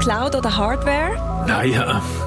[0.00, 1.44] Cloud oder Hardware?
[1.46, 1.70] Nein,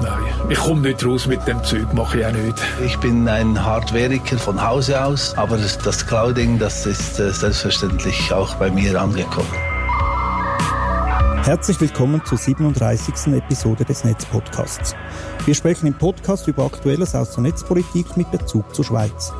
[0.02, 0.22] nein.
[0.48, 2.56] Ich komme nicht raus mit dem Zeug, mache ich auch nicht.
[2.84, 8.54] Ich bin ein Hardwareiker von Hause aus, aber das Clouding, das ist äh, selbstverständlich auch
[8.56, 9.52] bei mir angekommen.
[11.44, 13.34] Herzlich willkommen zur 37.
[13.34, 14.94] Episode des Netzpodcasts.
[15.44, 19.32] Wir sprechen im Podcast über Aktuelles aus der Netzpolitik mit Bezug zur Schweiz.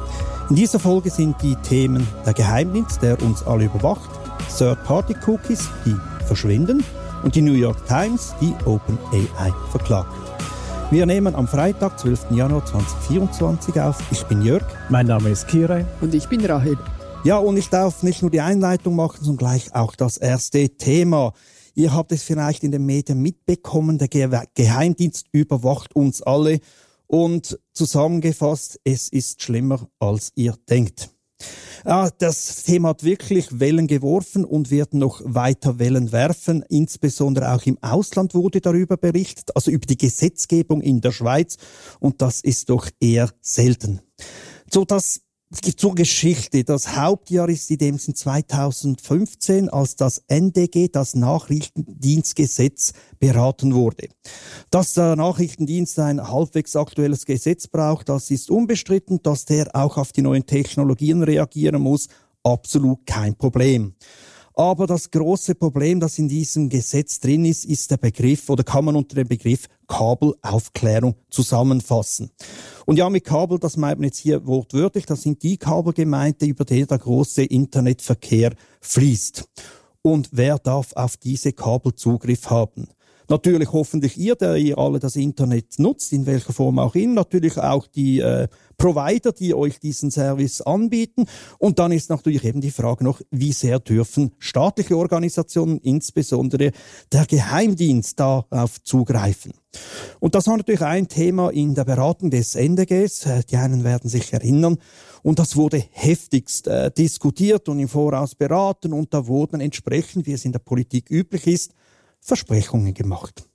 [0.48, 4.10] In dieser Folge sind die Themen der Geheimdienst, der uns alle überwacht,
[4.58, 5.96] Third-Party-Cookies, die
[6.26, 6.84] verschwinden
[7.22, 10.12] und die New York Times, die OpenAI verklagt.
[10.90, 12.32] Wir nehmen am Freitag, 12.
[12.32, 13.98] Januar 2024 auf.
[14.10, 14.64] Ich bin Jörg.
[14.90, 15.86] Mein Name ist Kire.
[16.00, 16.76] Und ich bin Rahel.
[17.24, 21.32] Ja, und ich darf nicht nur die Einleitung machen, sondern gleich auch das erste Thema.
[21.74, 26.60] Ihr habt es vielleicht in den Medien mitbekommen, der Geheimdienst überwacht uns alle.
[27.06, 31.11] Und zusammengefasst, es ist schlimmer, als ihr denkt.
[31.84, 36.64] Ja, das Thema hat wirklich Wellen geworfen und wird noch weiter Wellen werfen.
[36.68, 41.56] Insbesondere auch im Ausland wurde darüber berichtet, also über die Gesetzgebung in der Schweiz.
[41.98, 44.00] Und das ist doch eher selten.
[44.70, 44.84] So
[45.60, 46.64] dass zur Geschichte.
[46.64, 54.08] Das Hauptjahr ist in dem Sinn 2015, als das NDG, das Nachrichtendienstgesetz, beraten wurde.
[54.70, 59.22] Dass der Nachrichtendienst ein halbwegs aktuelles Gesetz braucht, das ist unbestritten.
[59.22, 62.08] Dass der auch auf die neuen Technologien reagieren muss,
[62.42, 63.94] absolut kein Problem.
[64.54, 68.84] Aber das große Problem, das in diesem Gesetz drin ist, ist der Begriff oder kann
[68.84, 72.30] man unter dem Begriff Kabelaufklärung zusammenfassen.
[72.84, 76.42] Und ja, mit Kabel, das meint man jetzt hier wortwörtlich, das sind die Kabel gemeint,
[76.42, 79.44] über die der große Internetverkehr fließt.
[80.02, 82.88] Und wer darf auf diese Kabel Zugriff haben?
[83.28, 87.14] Natürlich hoffentlich ihr, der ihr alle das Internet nutzt, in welcher Form auch immer.
[87.14, 91.26] Natürlich auch die äh, Provider, die euch diesen Service anbieten.
[91.58, 96.72] Und dann ist natürlich eben die Frage noch, wie sehr dürfen staatliche Organisationen, insbesondere
[97.12, 99.52] der Geheimdienst, darauf zugreifen.
[100.20, 103.26] Und das war natürlich ein Thema in der Beratung des NDGs.
[103.26, 104.78] Äh, die einen werden sich erinnern.
[105.22, 108.92] Und das wurde heftigst äh, diskutiert und im Voraus beraten.
[108.92, 111.72] Und da wurden entsprechend, wie es in der Politik üblich ist,
[112.22, 113.48] Versprechungen gemacht.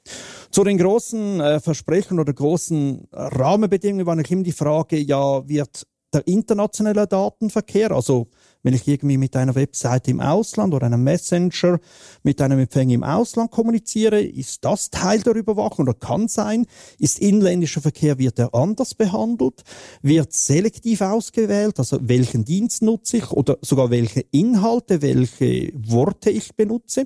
[0.52, 5.88] Zu den großen äh, Versprechen oder großen Rahmenbedingungen war noch immer die Frage, ja, wird
[6.14, 8.28] der internationale Datenverkehr, also
[8.64, 11.80] wenn ich irgendwie mit einer Webseite im Ausland oder einem Messenger
[12.24, 16.66] mit einem Empfänger im Ausland kommuniziere, ist das Teil der Überwachung oder kann sein?
[16.98, 19.64] Ist inländischer Verkehr, wird er anders behandelt?
[20.02, 21.78] Wird selektiv ausgewählt?
[21.78, 27.04] Also welchen Dienst nutze ich oder sogar welche Inhalte, welche Worte ich benutze?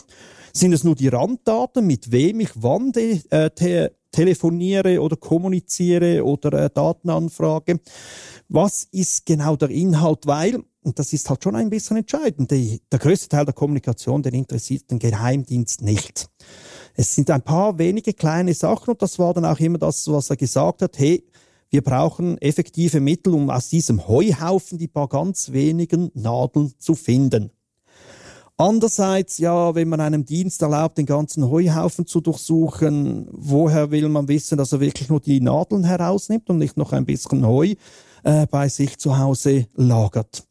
[0.54, 6.66] Sind es nur die Randdaten, mit wem ich wann äh, te telefoniere oder kommuniziere oder
[6.66, 7.80] äh, Datenanfrage?
[8.50, 10.28] Was ist genau der Inhalt?
[10.28, 14.22] Weil, und das ist halt schon ein bisschen entscheidend, die, der größte Teil der Kommunikation,
[14.22, 16.30] den interessiert den Geheimdienst nicht.
[16.94, 20.30] Es sind ein paar wenige kleine Sachen und das war dann auch immer das, was
[20.30, 21.24] er gesagt hat, hey,
[21.70, 27.52] wir brauchen effektive Mittel, um aus diesem Heuhaufen die paar ganz wenigen Nadeln zu finden.
[28.62, 34.28] Andererseits, ja, wenn man einem Dienst erlaubt, den ganzen Heuhaufen zu durchsuchen, woher will man
[34.28, 37.74] wissen, dass er wirklich nur die Nadeln herausnimmt und nicht noch ein bisschen Heu
[38.24, 40.44] äh, bei sich zu Hause lagert?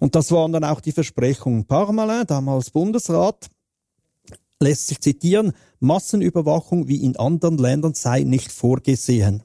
[0.00, 1.64] Und das waren dann auch die Versprechungen.
[1.64, 3.48] Parmalin, damals Bundesrat,
[4.58, 9.44] lässt sich zitieren, Massenüberwachung wie in anderen Ländern sei nicht vorgesehen.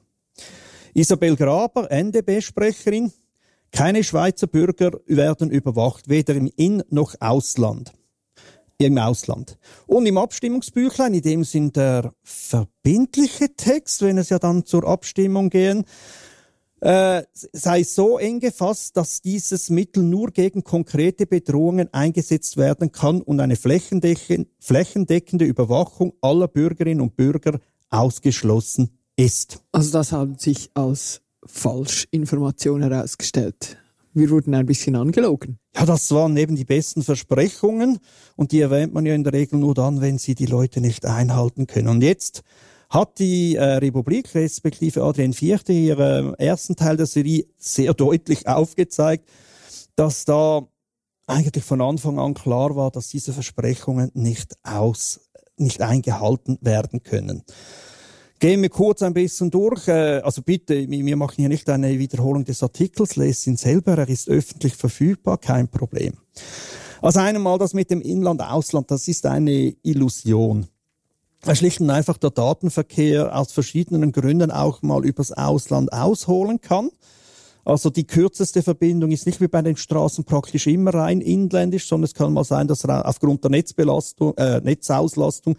[0.92, 3.12] Isabel Graber, NDB-Sprecherin,
[3.70, 7.92] keine Schweizer Bürger werden überwacht, weder im In- noch Ausland
[8.86, 9.58] im Ausland.
[9.86, 15.50] Und im Abstimmungsbüchlein, in dem sind der verbindliche Text, wenn es ja dann zur Abstimmung
[15.50, 15.84] gehen,
[16.80, 23.20] äh, sei so eng gefasst, dass dieses Mittel nur gegen konkrete Bedrohungen eingesetzt werden kann
[23.20, 27.58] und eine flächendeckende Überwachung aller Bürgerinnen und Bürger
[27.90, 29.60] ausgeschlossen ist.
[29.72, 33.76] Also das haben sich als Falschinformation herausgestellt
[34.18, 35.58] wir wurden ein bisschen angelogen.
[35.74, 37.98] Ja, das waren eben die besten Versprechungen
[38.36, 41.06] und die erwähnt man ja in der Regel nur dann, wenn sie die Leute nicht
[41.06, 41.88] einhalten können.
[41.88, 42.42] Und jetzt
[42.90, 48.48] hat die äh, Republik, respektive Adrian Vierte, ihren äh, ersten Teil der Serie sehr deutlich
[48.48, 49.28] aufgezeigt,
[49.94, 50.66] dass da
[51.26, 55.20] eigentlich von Anfang an klar war, dass diese Versprechungen nicht aus,
[55.56, 57.44] nicht eingehalten werden können.
[58.38, 59.88] Gehen wir kurz ein bisschen durch.
[59.88, 64.08] Äh, also bitte, wir machen hier nicht eine Wiederholung des Artikels, lest ihn selber, er
[64.08, 66.14] ist öffentlich verfügbar, kein Problem.
[67.02, 70.66] Also einmal das mit dem Inland-Ausland, das ist eine Illusion.
[71.52, 76.90] Schlicht und einfach der Datenverkehr aus verschiedenen Gründen auch mal übers Ausland ausholen kann.
[77.64, 82.04] Also die kürzeste Verbindung ist nicht wie bei den Straßen praktisch immer rein inländisch, sondern
[82.04, 85.56] es kann mal sein, dass aufgrund der Netzbelastung, äh, Netzauslastung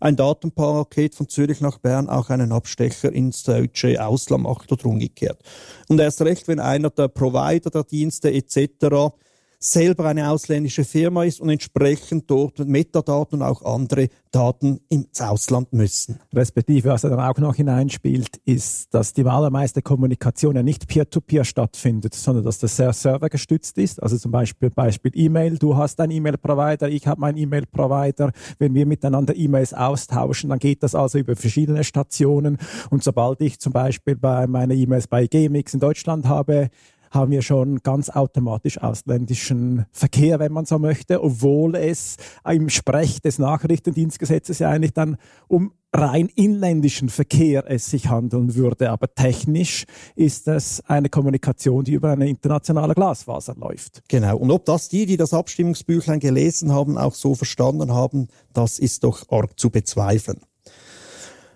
[0.00, 5.40] ein Datenpaket von Zürich nach Bern auch einen Abstecher ins deutsche Ausland macht oder umgekehrt.
[5.88, 9.14] Und erst recht, wenn einer der Provider der Dienste etc
[9.58, 15.72] selber eine ausländische Firma ist und entsprechend dort Metadaten und auch andere Daten ins Ausland
[15.72, 16.20] müssen.
[16.34, 21.42] Respektive, was er dann auch noch hineinspielt, ist, dass die allermeiste Kommunikation ja nicht peer-to-peer
[21.42, 24.02] -peer stattfindet, sondern dass das sehr servergestützt ist.
[24.02, 28.32] Also zum Beispiel Beispiel E-Mail, du hast einen E-Mail-Provider, ich habe meinen E-Mail-Provider.
[28.58, 32.58] Wenn wir miteinander E-Mails austauschen, dann geht das also über verschiedene Stationen.
[32.90, 36.70] Und sobald ich zum Beispiel bei meinen E-Mails bei GMX in Deutschland habe,
[37.10, 42.16] haben wir schon ganz automatisch ausländischen Verkehr, wenn man so möchte, obwohl es
[42.48, 45.16] im Sprech des Nachrichtendienstgesetzes ja eigentlich dann
[45.46, 48.90] um rein inländischen Verkehr es sich handeln würde.
[48.90, 54.02] Aber technisch ist es eine Kommunikation, die über eine internationale Glasfaser läuft.
[54.08, 54.36] Genau.
[54.36, 59.04] Und ob das die, die das Abstimmungsbüchlein gelesen haben, auch so verstanden haben, das ist
[59.04, 60.40] doch arg zu bezweifeln.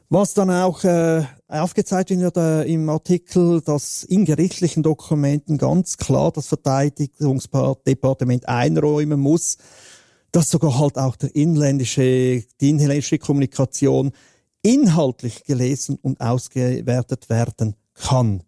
[0.09, 6.49] Was dann auch äh, aufgezeigt wird im Artikel, dass in gerichtlichen Dokumenten ganz klar das
[6.49, 9.59] Verteidigungsdepartement einräumen muss,
[10.33, 14.13] dass sogar halt auch der inländische, die inländische Kommunikation
[14.63, 18.43] inhaltlich gelesen und ausgewertet werden kann.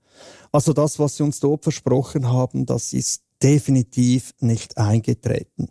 [0.52, 5.68] Also das, was Sie uns dort versprochen haben, das ist definitiv nicht eingetreten.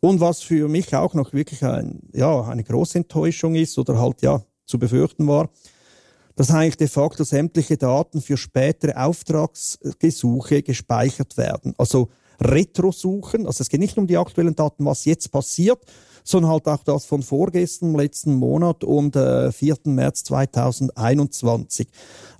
[0.00, 4.20] Und was für mich auch noch wirklich ein, ja, eine große Enttäuschung ist oder halt
[4.22, 5.48] ja zu befürchten war,
[6.36, 11.74] dass eigentlich de facto sämtliche Daten für spätere Auftragsgesuche gespeichert werden.
[11.78, 12.08] Also
[12.40, 15.80] Retrosuchen, also es geht nicht um die aktuellen Daten, was jetzt passiert,
[16.24, 19.76] sondern halt auch das von vorgestern, letzten Monat und äh, 4.
[19.84, 21.88] März 2021.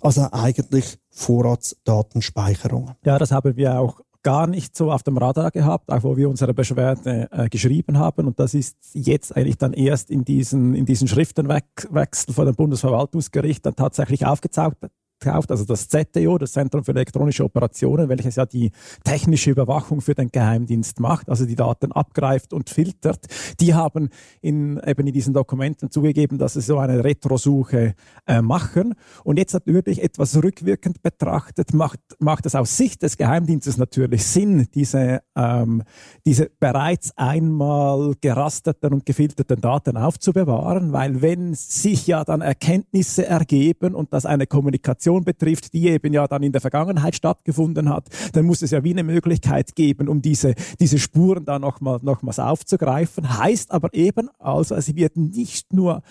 [0.00, 2.92] Also eigentlich Vorratsdatenspeicherung.
[3.04, 6.28] Ja, das haben wir auch gar nicht so auf dem Radar gehabt, auch wo wir
[6.28, 8.26] unsere Beschwerde äh, geschrieben haben.
[8.26, 13.64] Und das ist jetzt eigentlich dann erst in diesen, in diesen Schriftenwechsel von dem Bundesverwaltungsgericht
[13.64, 14.78] dann tatsächlich aufgezeigt,
[15.24, 18.70] gekauft, also das ZTO, das Zentrum für elektronische Operationen, welches ja die
[19.04, 23.26] technische Überwachung für den Geheimdienst macht, also die Daten abgreift und filtert.
[23.60, 24.10] Die haben
[24.40, 27.94] in, eben in diesen Dokumenten zugegeben, dass sie so eine Retrosuche
[28.26, 28.94] äh, machen.
[29.24, 34.68] Und jetzt natürlich etwas rückwirkend betrachtet, macht, macht es aus Sicht des Geheimdienstes natürlich Sinn,
[34.74, 35.82] diese, ähm,
[36.26, 43.94] diese bereits einmal gerasteten und gefilterten Daten aufzubewahren, weil wenn sich ja dann Erkenntnisse ergeben
[43.94, 48.08] und das eine Kommunikation Situation betrifft, die eben ja dann in der Vergangenheit stattgefunden hat,
[48.32, 52.38] dann muss es ja wie eine Möglichkeit geben, um diese, diese Spuren da nochmal, nochmals
[52.38, 53.38] aufzugreifen.
[53.38, 56.02] Heißt aber eben, also es wird nicht nur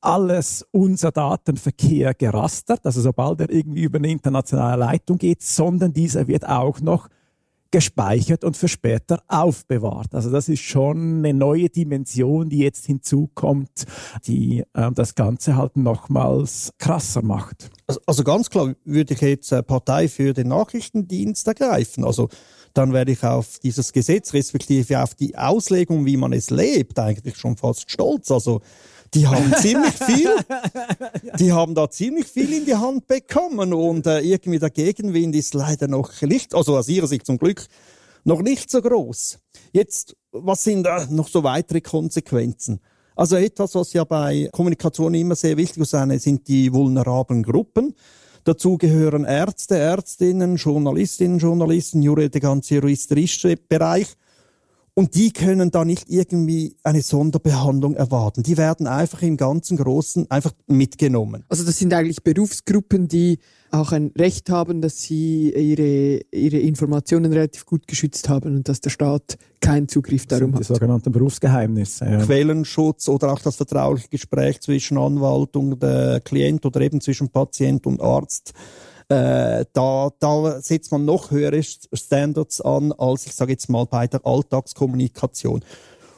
[0.00, 6.26] alles unser Datenverkehr gerastert, also sobald er irgendwie über eine internationale Leitung geht, sondern dieser
[6.26, 7.08] wird auch noch
[7.70, 10.14] gespeichert und für später aufbewahrt.
[10.14, 13.86] Also das ist schon eine neue Dimension, die jetzt hinzukommt,
[14.26, 17.70] die äh, das Ganze halt nochmals krasser macht.
[17.86, 22.04] Also, also ganz klar würde ich jetzt Partei für den Nachrichtendienst ergreifen.
[22.04, 22.28] Also
[22.74, 27.36] dann werde ich auf dieses Gesetz respektive auf die Auslegung, wie man es lebt, eigentlich
[27.36, 28.30] schon fast stolz.
[28.30, 28.60] Also
[29.14, 30.30] die haben ziemlich viel,
[31.38, 35.54] die haben da ziemlich viel in die Hand bekommen und äh, irgendwie der Gegenwind ist
[35.54, 37.66] leider noch nicht, also aus ihrer Sicht zum Glück,
[38.24, 39.38] noch nicht so groß.
[39.72, 42.80] Jetzt, was sind da noch so weitere Konsequenzen?
[43.16, 47.94] Also etwas, was ja bei Kommunikation immer sehr wichtig ist, sind die vulnerablen Gruppen.
[48.44, 54.16] Dazu gehören Ärzte, Ärztinnen, Journalistinnen, Journalisten, der ganze juristische Bereich.
[55.00, 58.42] Und die können da nicht irgendwie eine Sonderbehandlung erwarten.
[58.42, 61.42] Die werden einfach im ganzen Großen einfach mitgenommen.
[61.48, 63.38] Also das sind eigentlich Berufsgruppen, die
[63.70, 68.82] auch ein Recht haben, dass sie ihre, ihre Informationen relativ gut geschützt haben und dass
[68.82, 70.60] der Staat keinen Zugriff darum hat.
[70.60, 72.04] Die sogenannten Berufsgeheimnisse.
[72.04, 72.18] Ja.
[72.18, 77.86] Quellenschutz oder auch das vertrauliche Gespräch zwischen Anwalt und äh, Klient oder eben zwischen Patient
[77.86, 78.52] und Arzt
[79.10, 84.06] äh, da, da setzt man noch höhere Standards an, als ich sage jetzt mal bei
[84.06, 85.64] der Alltagskommunikation.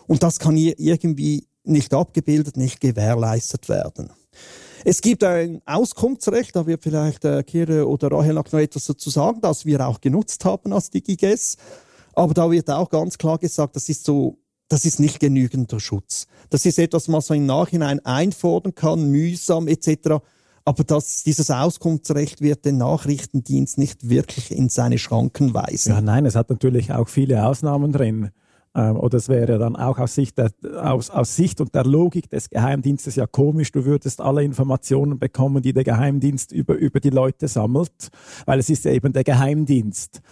[0.06, 4.10] Und das kann hier irgendwie nicht abgebildet, nicht gewährleistet werden.
[4.84, 9.40] Es gibt ein Auskunftsrecht, da wird vielleicht äh, Kire oder Rahel noch etwas dazu sagen,
[9.40, 11.56] das wir auch genutzt haben als DigiGes.
[12.14, 16.26] Aber da wird auch ganz klar gesagt, das ist so, das ist nicht genügender Schutz.
[16.50, 20.22] Das ist etwas, was man so im Nachhinein einfordern kann, mühsam etc.
[20.64, 25.92] Aber das, dieses Auskunftsrecht wird den Nachrichtendienst nicht wirklich in seine Schranken weisen.
[25.92, 28.30] Ja, nein, es hat natürlich auch viele Ausnahmen drin.
[28.74, 32.30] Ähm, oder es wäre dann auch aus Sicht, der, aus, aus Sicht und der Logik
[32.30, 37.10] des Geheimdienstes ja komisch, du würdest alle Informationen bekommen, die der Geheimdienst über, über die
[37.10, 38.08] Leute sammelt,
[38.46, 40.22] weil es ist ja eben der Geheimdienst.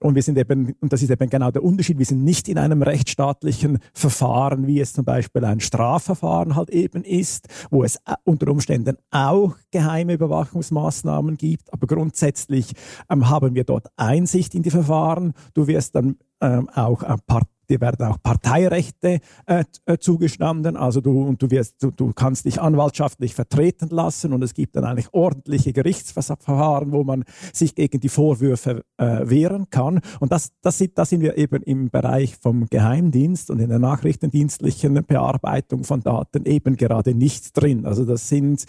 [0.00, 2.56] Und wir sind eben, und das ist eben genau der Unterschied, wir sind nicht in
[2.56, 8.48] einem rechtsstaatlichen Verfahren, wie es zum Beispiel ein Strafverfahren halt eben ist, wo es unter
[8.48, 12.74] Umständen auch geheime Überwachungsmaßnahmen gibt, aber grundsätzlich
[13.10, 15.32] ähm, haben wir dort Einsicht in die Verfahren.
[15.54, 21.00] Du wirst dann ähm, auch ein paar dir werden auch Parteirechte äh, äh, zugestanden, also
[21.00, 24.84] du und du wirst, du, du kannst dich anwaltschaftlich vertreten lassen und es gibt dann
[24.84, 30.00] eigentlich ordentliche Gerichtsverfahren, wo man sich gegen die Vorwürfe äh, wehren kann.
[30.20, 33.78] Und das, das, sind, das sind wir eben im Bereich vom Geheimdienst und in der
[33.78, 37.86] nachrichtendienstlichen Bearbeitung von Daten eben gerade nicht drin.
[37.86, 38.64] Also das sind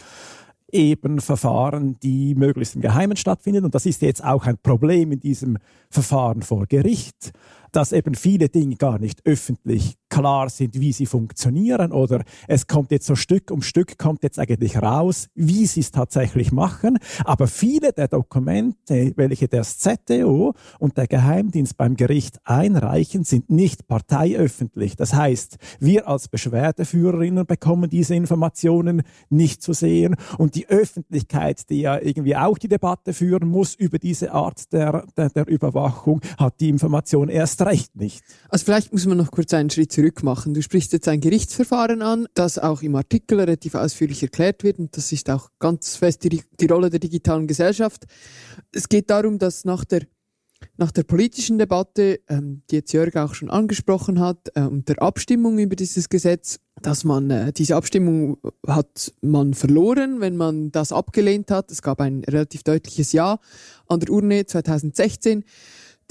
[0.72, 3.66] eben Verfahren, die möglichst im Geheimen stattfinden.
[3.66, 5.58] Und das ist jetzt auch ein Problem in diesem
[5.90, 7.32] Verfahren vor Gericht
[7.72, 12.92] dass eben viele Dinge gar nicht öffentlich klar sind, wie sie funktionieren oder es kommt
[12.92, 16.98] jetzt so Stück um Stück kommt jetzt eigentlich raus, wie sie es tatsächlich machen.
[17.24, 23.88] Aber viele der Dokumente, welche der ZDO und der Geheimdienst beim Gericht einreichen, sind nicht
[23.88, 24.96] parteiöffentlich.
[24.96, 31.82] Das heißt, wir als Beschwerdeführerinnen bekommen diese Informationen nicht zu sehen und die Öffentlichkeit, die
[31.82, 36.60] ja irgendwie auch die Debatte führen muss über diese Art der, der, der Überwachung, hat
[36.60, 38.24] die Information erst recht nicht.
[38.50, 40.54] Also vielleicht muss man noch kurz einen Schritt zurück machen.
[40.54, 44.96] Du sprichst jetzt ein Gerichtsverfahren an, das auch im Artikel relativ ausführlich erklärt wird und
[44.96, 48.06] das ist auch ganz fest die, die Rolle der digitalen Gesellschaft.
[48.72, 50.02] Es geht darum, dass nach der
[50.78, 55.02] nach der politischen Debatte, ähm, die jetzt Jörg auch schon angesprochen hat, äh, und der
[55.02, 60.92] Abstimmung über dieses Gesetz, dass man äh, diese Abstimmung hat man verloren, wenn man das
[60.92, 61.72] abgelehnt hat.
[61.72, 63.40] Es gab ein relativ deutliches Ja
[63.88, 65.44] an der Urne 2016.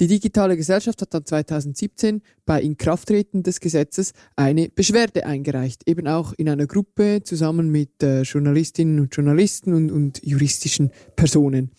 [0.00, 6.32] Die digitale Gesellschaft hat dann 2017 bei Inkrafttreten des Gesetzes eine Beschwerde eingereicht, eben auch
[6.36, 11.72] in einer Gruppe zusammen mit äh, Journalistinnen und Journalisten und, und juristischen Personen.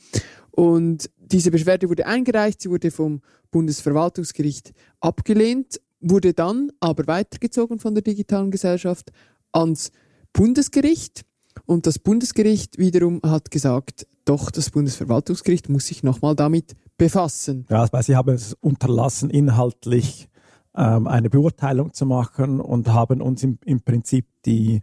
[0.51, 3.21] Und diese Beschwerde wurde eingereicht, sie wurde vom
[3.51, 9.11] Bundesverwaltungsgericht abgelehnt, wurde dann aber weitergezogen von der digitalen Gesellschaft
[9.53, 9.91] ans
[10.33, 11.21] Bundesgericht.
[11.65, 17.65] Und das Bundesgericht wiederum hat gesagt, doch, das Bundesverwaltungsgericht muss sich nochmal damit befassen.
[17.69, 20.29] Ja, weil sie haben es unterlassen, inhaltlich
[20.75, 24.81] ähm, eine Beurteilung zu machen und haben uns im, im Prinzip die,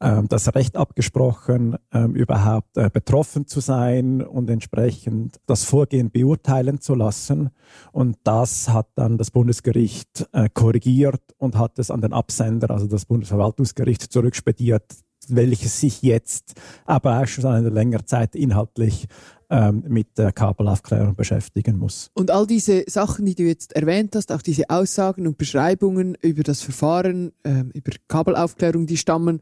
[0.00, 6.80] ähm, das Recht abgesprochen, ähm, überhaupt äh, betroffen zu sein und entsprechend das Vorgehen beurteilen
[6.80, 7.50] zu lassen.
[7.92, 12.86] Und das hat dann das Bundesgericht äh, korrigiert und hat es an den Absender, also
[12.86, 14.84] das Bundesverwaltungsgericht, zurückspediert,
[15.28, 16.54] welches sich jetzt
[16.84, 19.06] aber auch schon seit einer längeren Zeit inhaltlich
[19.50, 22.10] ähm, mit der Kabelaufklärung beschäftigen muss.
[22.14, 26.42] Und all diese Sachen, die du jetzt erwähnt hast, auch diese Aussagen und Beschreibungen über
[26.42, 29.40] das Verfahren, ähm, über Kabelaufklärung, die stammen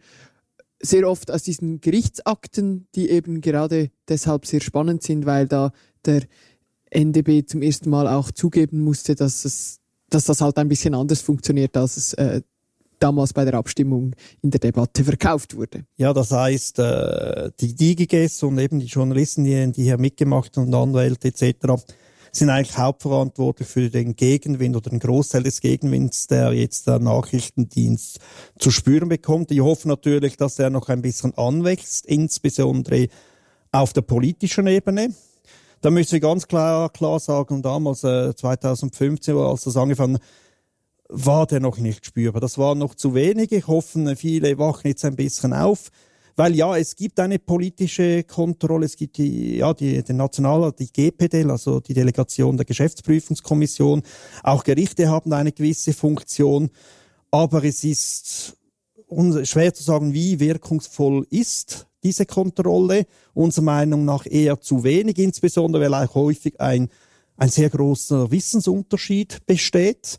[0.80, 5.70] sehr oft aus diesen Gerichtsakten, die eben gerade deshalb sehr spannend sind, weil da
[6.04, 6.22] der
[6.90, 9.78] NDB zum ersten Mal auch zugeben musste, dass es
[10.12, 12.42] dass das halt ein bisschen anders funktioniert, als es äh,
[13.02, 15.84] damals bei der Abstimmung in der Debatte verkauft wurde.
[15.96, 21.28] Ja, das heißt, äh, die DigiGes und eben die Journalisten, die, hier mitgemacht haben, Anwälte
[21.28, 21.82] etc.,
[22.34, 28.20] sind eigentlich hauptverantwortlich für den Gegenwind oder den Großteil des Gegenwinds, der jetzt der Nachrichtendienst
[28.58, 29.50] zu spüren bekommt.
[29.50, 33.08] Ich hoffe natürlich, dass er noch ein bisschen anwächst, insbesondere
[33.70, 35.14] auf der politischen Ebene.
[35.82, 40.18] Da müssen wir ganz klar, klar sagen, damals äh, 2015, als das angefangen
[41.12, 42.40] war der noch nicht spürbar.
[42.40, 43.52] Das war noch zu wenig.
[43.52, 45.90] Ich hoffe, viele wachen jetzt ein bisschen auf.
[46.34, 50.90] Weil ja, es gibt eine politische Kontrolle, es gibt die, ja, die, den National, die
[50.90, 54.02] GPD, also die Delegation der Geschäftsprüfungskommission.
[54.42, 56.70] Auch Gerichte haben eine gewisse Funktion.
[57.30, 58.56] Aber es ist
[59.44, 63.06] schwer zu sagen, wie wirkungsvoll ist diese Kontrolle.
[63.34, 66.88] Unserer Meinung nach eher zu wenig, insbesondere weil auch häufig ein,
[67.36, 70.18] ein sehr großer Wissensunterschied besteht.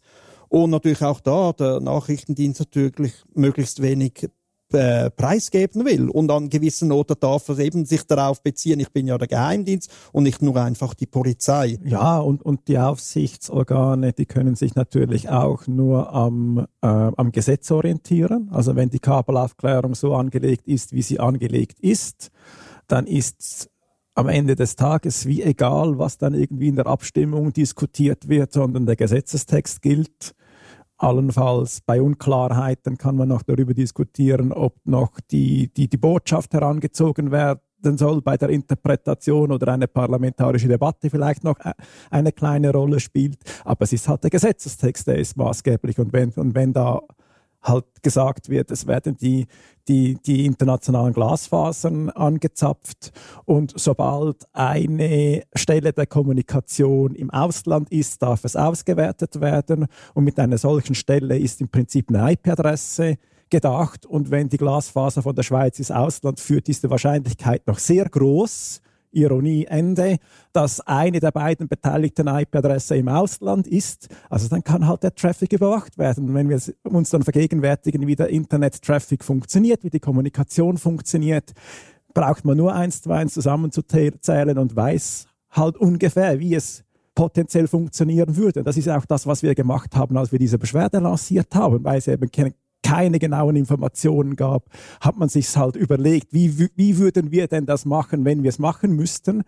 [0.53, 4.29] Und natürlich auch da der Nachrichtendienst natürlich möglichst wenig
[4.72, 6.10] äh, preisgeben will.
[6.10, 9.91] Und an gewissen Orten darf er eben sich darauf beziehen, ich bin ja der Geheimdienst
[10.12, 11.79] und nicht nur einfach die Polizei.
[11.83, 17.72] Ja, und, und die Aufsichtsorgane, die können sich natürlich auch nur am, äh, am Gesetz
[17.72, 18.50] orientieren.
[18.51, 22.29] Also wenn die Kabelaufklärung so angelegt ist, wie sie angelegt ist,
[22.86, 23.72] dann ist
[24.13, 28.86] am Ende des Tages wie egal, was dann irgendwie in der Abstimmung diskutiert wird, sondern
[28.86, 30.36] der Gesetzestext gilt.
[31.03, 37.31] Allenfalls bei Unklarheiten kann man noch darüber diskutieren, ob noch die, die, die Botschaft herangezogen
[37.31, 41.74] werden soll bei der Interpretation oder eine parlamentarische Debatte vielleicht noch äh,
[42.10, 43.38] eine kleine Rolle spielt.
[43.65, 46.00] Aber es ist halt der Gesetzestext, der ist maßgeblich.
[46.00, 47.01] Und wenn, und wenn da
[47.63, 49.48] halt gesagt wird, es werden die,
[49.88, 53.12] die, die internationalen Glasfasern angezapft.
[53.46, 59.88] Und sobald eine Stelle der Kommunikation im Ausland ist, darf es ausgewertet werden.
[60.13, 63.17] Und mit einer solchen Stelle ist im Prinzip eine IP-Adresse
[63.50, 64.05] gedacht.
[64.05, 68.05] Und wenn die Glasfaser von der Schweiz ins Ausland führt, ist die Wahrscheinlichkeit noch sehr
[68.05, 68.82] groß,
[69.13, 70.17] Ironie Ende,
[70.51, 74.10] dass eine der beiden beteiligten IP-Adresse im Ausland ist.
[74.29, 76.34] Also dann kann halt der Traffic überwacht werden.
[76.34, 81.53] Wenn wir uns dann vergegenwärtigen, wie der Internet-Traffic funktioniert, wie die Kommunikation funktioniert,
[82.13, 86.84] braucht man nur eins zu eins zusammenzuzählen und weiß halt ungefähr, wie es
[87.15, 88.63] potenziell funktionieren würde.
[88.63, 92.00] Das ist auch das, was wir gemacht haben, als wir diese Beschwerde lanciert haben, weil
[92.00, 92.53] es eben keine
[93.20, 94.70] genauen Informationen gab,
[95.02, 98.60] hat man sich halt überlegt, wie, wie würden wir denn das machen, wenn wir es
[98.60, 99.44] machen müssten.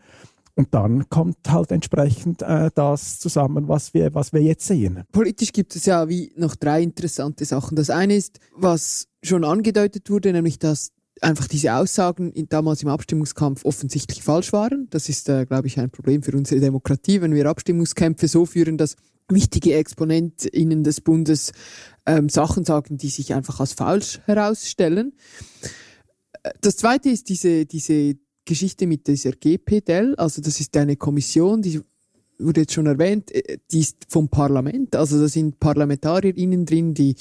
[0.58, 5.04] Und dann kommt halt entsprechend äh, das zusammen, was wir, was wir jetzt sehen.
[5.12, 7.76] Politisch gibt es ja wie noch drei interessante Sachen.
[7.76, 12.90] Das eine ist, was schon angedeutet wurde, nämlich dass einfach diese Aussagen in, damals im
[12.90, 14.88] Abstimmungskampf offensichtlich falsch waren.
[14.92, 18.78] Das ist, äh, glaube ich, ein Problem für unsere Demokratie, wenn wir Abstimmungskämpfe so führen,
[18.78, 18.96] dass
[19.30, 21.52] wichtige ExponentInnen des Bundes
[22.06, 25.14] ähm, Sachen sagen, die sich einfach als falsch herausstellen.
[26.44, 31.62] Äh, das zweite ist diese, diese Geschichte mit dieser GPDL, also das ist eine Kommission,
[31.62, 31.82] die
[32.38, 37.16] wurde jetzt schon erwähnt, äh, die ist vom Parlament, also da sind ParlamentarierInnen drin, die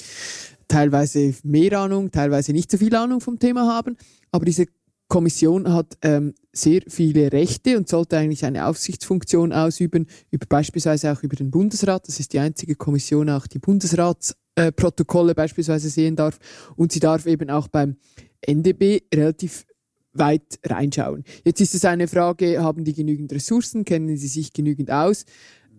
[0.67, 3.97] teilweise mehr Ahnung, teilweise nicht so viel Ahnung vom Thema haben,
[4.31, 4.65] aber diese
[5.07, 11.21] Kommission hat ähm, sehr viele Rechte und sollte eigentlich eine Aufsichtsfunktion ausüben, über beispielsweise auch
[11.21, 12.07] über den Bundesrat.
[12.07, 16.39] Das ist die einzige Kommission, auch die Bundesratsprotokolle äh, beispielsweise sehen darf.
[16.75, 17.97] Und sie darf eben auch beim
[18.41, 19.65] NDB relativ
[20.13, 21.23] weit reinschauen.
[21.43, 25.25] Jetzt ist es eine Frage, haben die genügend Ressourcen, kennen sie sich genügend aus?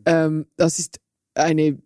[0.04, 1.00] Ähm, das ist
[1.34, 1.78] eine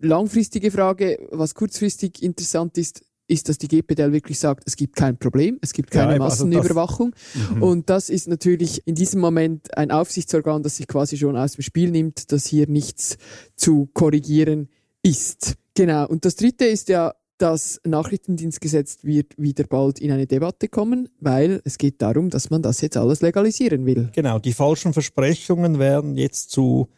[0.00, 1.18] langfristige Frage.
[1.30, 5.72] Was kurzfristig interessant ist, ist, dass die GPDL wirklich sagt, es gibt kein Problem, es
[5.72, 7.12] gibt keine ja, also Massenüberwachung.
[7.12, 7.62] Das, mhm.
[7.62, 11.62] und das ist natürlich in diesem Moment ein Aufsichtsorgan, das sich quasi schon aus dem
[11.62, 13.16] Spiel nimmt, dass hier nichts
[13.56, 14.68] zu korrigieren
[15.02, 15.56] ist.
[15.74, 16.06] Genau.
[16.06, 21.60] Und das dritte ist ja, das Nachrichtendienstgesetz wird wieder bald in eine Debatte kommen, weil
[21.64, 24.10] es geht darum, dass man das jetzt alles legalisieren will.
[24.14, 26.88] Genau, die falschen Versprechungen werden jetzt zu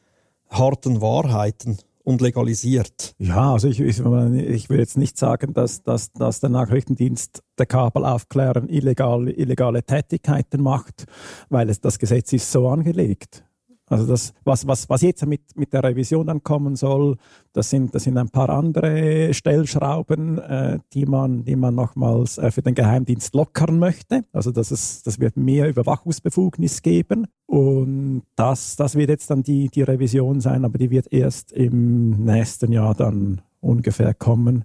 [0.50, 3.16] harten Wahrheiten und legalisiert.
[3.18, 7.66] Ja, also ich, ich, ich will jetzt nicht sagen, dass, dass, dass der Nachrichtendienst der
[7.66, 11.06] Kabelaufklären illegale, illegale Tätigkeiten macht,
[11.48, 13.42] weil es, das Gesetz ist so angelegt.
[13.88, 17.16] Also das, was, was, was jetzt mit, mit der Revision dann kommen soll,
[17.53, 22.51] das sind, das sind ein paar andere Stellschrauben, äh, die man, die man nochmals äh,
[22.51, 24.25] für den Geheimdienst lockern möchte.
[24.33, 27.29] Also das, ist, das wird mehr Überwachungsbefugnis geben.
[27.46, 32.25] Und das, das wird jetzt dann die, die Revision sein, aber die wird erst im
[32.25, 34.64] nächsten Jahr dann ungefähr kommen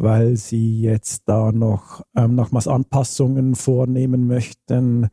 [0.00, 5.08] weil sie jetzt da noch ähm, nochmals Anpassungen vornehmen möchten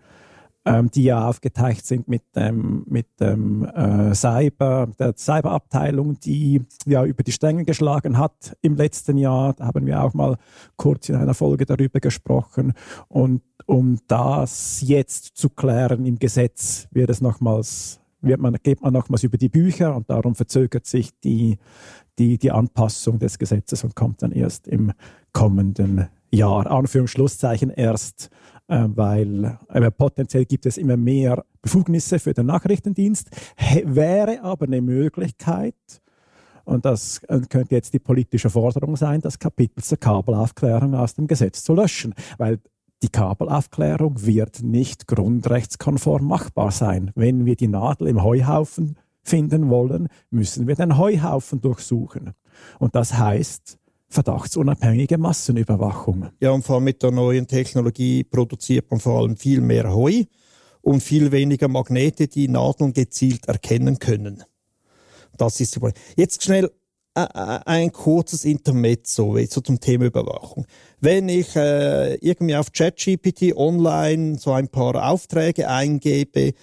[0.66, 7.06] ähm, die ja aufgeteilt sind mit dem, mit dem äh, Cyber, der Cyberabteilung, die ja
[7.06, 9.54] über die Stränge geschlagen hat im letzten Jahr.
[9.54, 10.38] Da haben wir auch mal
[10.76, 12.74] kurz in einer Folge darüber gesprochen.
[13.08, 18.92] Und um das jetzt zu klären im Gesetz, wird es nochmals wird man, geht man
[18.92, 21.60] nochmals über die Bücher und darum verzögert sich die,
[22.18, 24.94] die, die Anpassung des Gesetzes und kommt dann erst im
[25.32, 28.30] kommenden Jahr, Anführungsschlusszeichen erst
[28.68, 33.30] weil äh, potenziell gibt es immer mehr Befugnisse für den Nachrichtendienst.
[33.84, 35.76] wäre aber eine Möglichkeit,
[36.66, 41.28] und das äh, könnte jetzt die politische Forderung sein, das Kapitel zur Kabelaufklärung aus dem
[41.28, 42.60] Gesetz zu löschen, weil
[43.04, 47.12] die Kabelaufklärung wird nicht grundrechtskonform machbar sein.
[47.16, 52.34] Wenn wir die Nadel im Heuhaufen finden wollen, müssen wir den Heuhaufen durchsuchen.
[52.80, 53.78] Und das heißt,
[54.16, 56.30] verdachtsunabhängige Massenüberwachung.
[56.40, 60.24] Ja, und vor allem mit der neuen Technologie produziert man vor allem viel mehr Heu
[60.82, 64.44] und viel weniger Magnete, die Nadeln gezielt erkennen können.
[65.38, 65.92] Das ist super.
[66.16, 66.72] Jetzt schnell
[67.18, 70.66] äh, äh, ein kurzes Intermezzo so zum Thema Überwachung.
[71.00, 76.54] Wenn ich äh, irgendwie auf ChatGPT online so ein paar Aufträge eingebe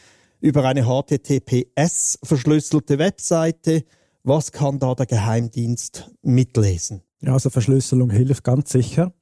[0.41, 3.85] über eine HTTPS verschlüsselte Webseite,
[4.25, 7.03] was kann da der Geheimdienst mitlesen?
[7.25, 9.13] Ja, also Verschlüsselung hilft ganz sicher.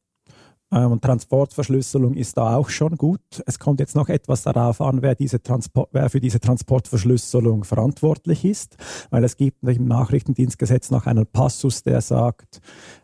[0.72, 3.20] Ähm, Transportverschlüsselung ist da auch schon gut.
[3.44, 8.44] Es kommt jetzt noch etwas darauf an, wer, diese Transport, wer für diese Transportverschlüsselung verantwortlich
[8.44, 8.76] ist,
[9.10, 12.60] weil es gibt im Nachrichtendienstgesetz noch einen Passus, der sagt,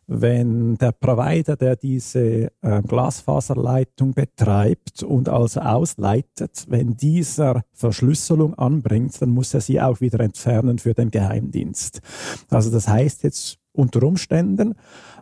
[0.07, 9.21] wenn der Provider, der diese äh, Glasfaserleitung betreibt und also ausleitet, wenn dieser Verschlüsselung anbringt,
[9.21, 12.01] dann muss er sie auch wieder entfernen für den Geheimdienst.
[12.49, 14.75] Also das heißt jetzt unter Umständen,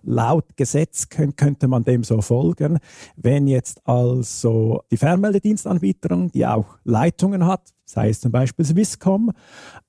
[0.02, 2.78] laut Gesetz könnte man dem so folgen,
[3.16, 9.32] wenn jetzt also die Fernmeldedienstanbieterin, die auch Leitungen hat, sei es zum Beispiel Swisscom,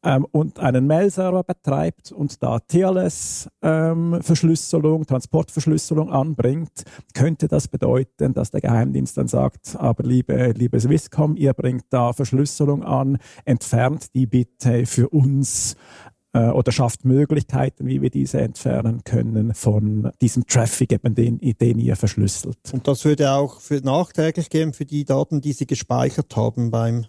[0.03, 8.49] ähm, und einen Mail-Server betreibt und da TLS-Verschlüsselung, ähm, Transportverschlüsselung anbringt, könnte das bedeuten, dass
[8.51, 14.27] der Geheimdienst dann sagt, aber liebe, liebe Swisscom, ihr bringt da Verschlüsselung an, entfernt die
[14.27, 15.75] bitte für uns
[16.39, 21.95] oder schafft Möglichkeiten, wie wir diese entfernen können von diesem Traffic, eben den, den ihr
[21.95, 22.57] verschlüsselt.
[22.71, 27.05] Und das würde auch für nachträglich gehen für die Daten, die Sie gespeichert haben beim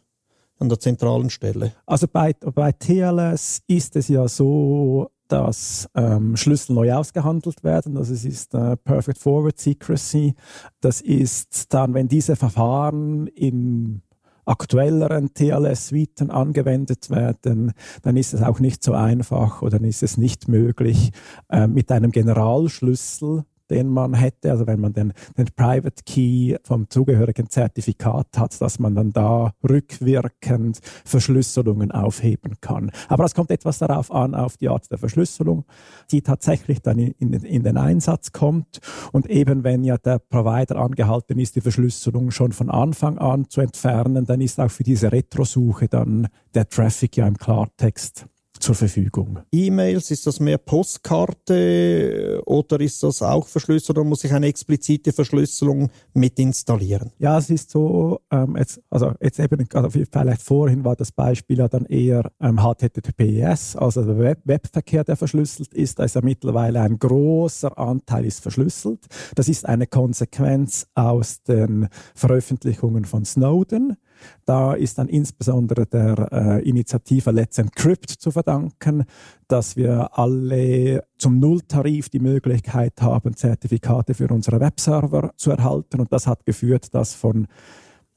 [0.58, 1.72] an der zentralen Stelle?
[1.86, 7.96] Also bei, bei TLS ist es ja so, dass ähm, Schlüssel neu ausgehandelt werden.
[7.96, 10.34] Also es ist äh, Perfect Forward Secrecy.
[10.80, 14.02] Das ist dann, wenn diese Verfahren in
[14.46, 20.16] aktuelleren TLS-Suiten angewendet werden, dann ist es auch nicht so einfach oder dann ist es
[20.16, 21.10] nicht möglich,
[21.50, 26.88] äh, mit einem Generalschlüssel den man hätte, also wenn man den, den Private Key vom
[26.88, 32.90] zugehörigen Zertifikat hat, dass man dann da rückwirkend Verschlüsselungen aufheben kann.
[33.08, 35.64] Aber es kommt etwas darauf an, auf die Art der Verschlüsselung,
[36.10, 38.80] die tatsächlich dann in, in, den Einsatz kommt.
[39.12, 43.60] Und eben wenn ja der Provider angehalten ist, die Verschlüsselung schon von Anfang an zu
[43.60, 48.26] entfernen, dann ist auch für diese Retrosuche dann der Traffic ja im Klartext
[48.66, 49.38] zur Verfügung.
[49.52, 55.12] E-Mails, ist das mehr Postkarte oder ist das auch verschlüsselt oder muss ich eine explizite
[55.12, 57.12] Verschlüsselung mit installieren?
[57.20, 61.58] Ja, es ist so, ähm, jetzt, also jetzt eben, also vielleicht vorhin war das Beispiel
[61.58, 66.00] ja dann eher ähm, HTTPS, also der Web Webverkehr, der verschlüsselt ist.
[66.00, 69.06] Da ist ja mittlerweile ein großer Anteil ist verschlüsselt.
[69.36, 73.96] Das ist eine Konsequenz aus den Veröffentlichungen von Snowden.
[74.44, 79.04] Da ist dann insbesondere der äh, Initiative Let's Encrypt zu verdanken,
[79.48, 86.00] dass wir alle zum Nulltarif die Möglichkeit haben, Zertifikate für unsere Webserver zu erhalten.
[86.00, 87.46] Und das hat geführt, dass von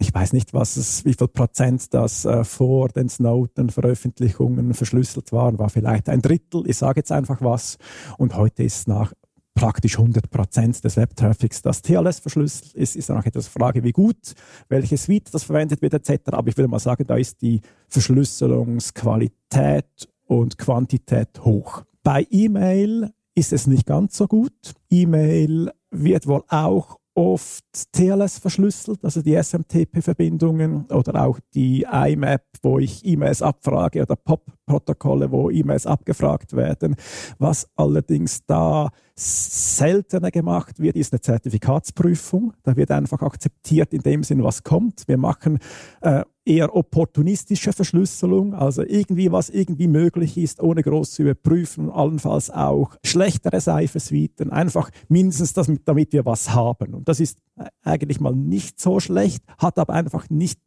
[0.02, 5.60] ich weiß nicht, was es, wie viel Prozent das äh, vor den Snowden-Veröffentlichungen verschlüsselt waren,
[5.60, 6.64] war vielleicht ein Drittel.
[6.68, 7.78] Ich sage jetzt einfach was.
[8.18, 9.12] Und heute ist nach
[9.60, 13.92] praktisch 100 Prozent des Webtraffics das TLS verschlüsselt ist, ist dann auch etwas Frage, wie
[13.92, 14.34] gut,
[14.70, 16.32] welche Suite das verwendet wird etc.
[16.32, 21.84] Aber ich würde mal sagen, da ist die Verschlüsselungsqualität und Quantität hoch.
[22.04, 24.54] Bei E-Mail ist es nicht ganz so gut.
[24.90, 32.80] E-Mail wird wohl auch oft TLS verschlüsselt, also die SMTP-Verbindungen oder auch die IMAP, wo
[32.80, 36.96] ich E-Mails abfrage oder POP-Protokolle, wo E-Mails abgefragt werden.
[37.38, 42.54] Was allerdings da seltener gemacht wird, ist eine Zertifikatsprüfung.
[42.64, 45.08] Da wird einfach akzeptiert in dem Sinn, was kommt.
[45.08, 45.60] Wir machen
[46.02, 52.50] äh, eher opportunistische Verschlüsselung, also irgendwie was irgendwie möglich ist, ohne groß zu überprüfen, allenfalls
[52.50, 56.96] auch schlechtere Seifensuiten, einfach mindestens das, damit wir was haben.
[56.96, 60.60] Und das ist äh, eigentlich mal nicht so schlecht, hat aber einfach nicht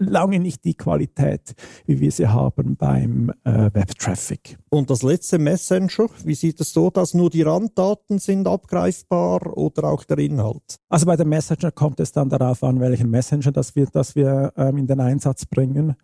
[0.00, 1.54] lange nicht die Qualität,
[1.86, 4.58] wie wir sie haben beim äh, Web-Traffic.
[4.70, 7.14] Und das letzte Messenger, wie sieht es dort aus?
[7.14, 10.76] Nur die Randdaten sind abgreifbar oder auch der Inhalt?
[10.88, 14.52] Also bei dem Messenger kommt es dann darauf an, welchen Messenger das wir, das wir
[14.56, 15.96] ähm, in den Einsatz bringen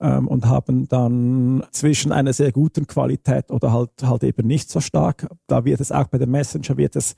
[0.00, 4.80] ähm, und haben dann zwischen einer sehr guten Qualität oder halt, halt eben nicht so
[4.80, 5.28] stark.
[5.46, 7.14] Da wird es auch bei dem Messenger wird es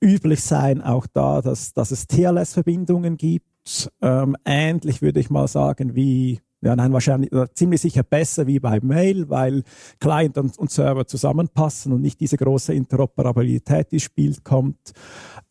[0.00, 3.90] üblich sein, auch da, dass, dass es TLS-Verbindungen gibt.
[4.00, 8.80] Ähm, ähnlich, würde ich mal sagen, wie ja, nein, wahrscheinlich ziemlich sicher besser wie bei
[8.82, 9.62] Mail, weil
[9.98, 14.92] Client und, und Server zusammenpassen und nicht diese große Interoperabilität, ins Spiel kommt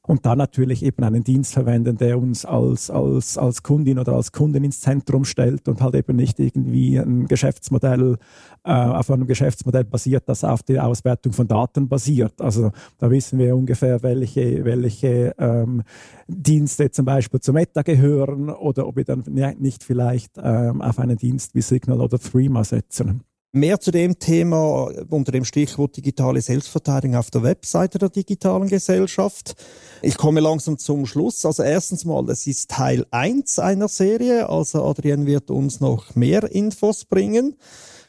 [0.10, 4.32] und dann natürlich eben einen Dienst verwenden, der uns als, als, als Kundin oder als
[4.32, 8.18] Kunden ins Zentrum stellt und halt eben nicht irgendwie ein Geschäftsmodell
[8.64, 12.42] äh, auf einem Geschäftsmodell basiert, das auf der Auswertung von Daten basiert.
[12.42, 15.84] Also da wissen wir ungefähr, welche, welche ähm,
[16.28, 19.24] Dienste zum Beispiel zu Meta gehören oder ob wir dann
[19.60, 23.26] nicht vielleicht ähm, auf einen Dienst wie Signal oder Threema setzen.
[23.52, 29.56] Mehr zu dem Thema unter dem Stichwort digitale Selbstverteidigung auf der Webseite der digitalen Gesellschaft.
[30.04, 31.44] Ich komme langsam zum Schluss.
[31.46, 34.50] Also erstens mal, das ist Teil 1 einer Serie.
[34.50, 37.56] Also Adrian wird uns noch mehr Infos bringen.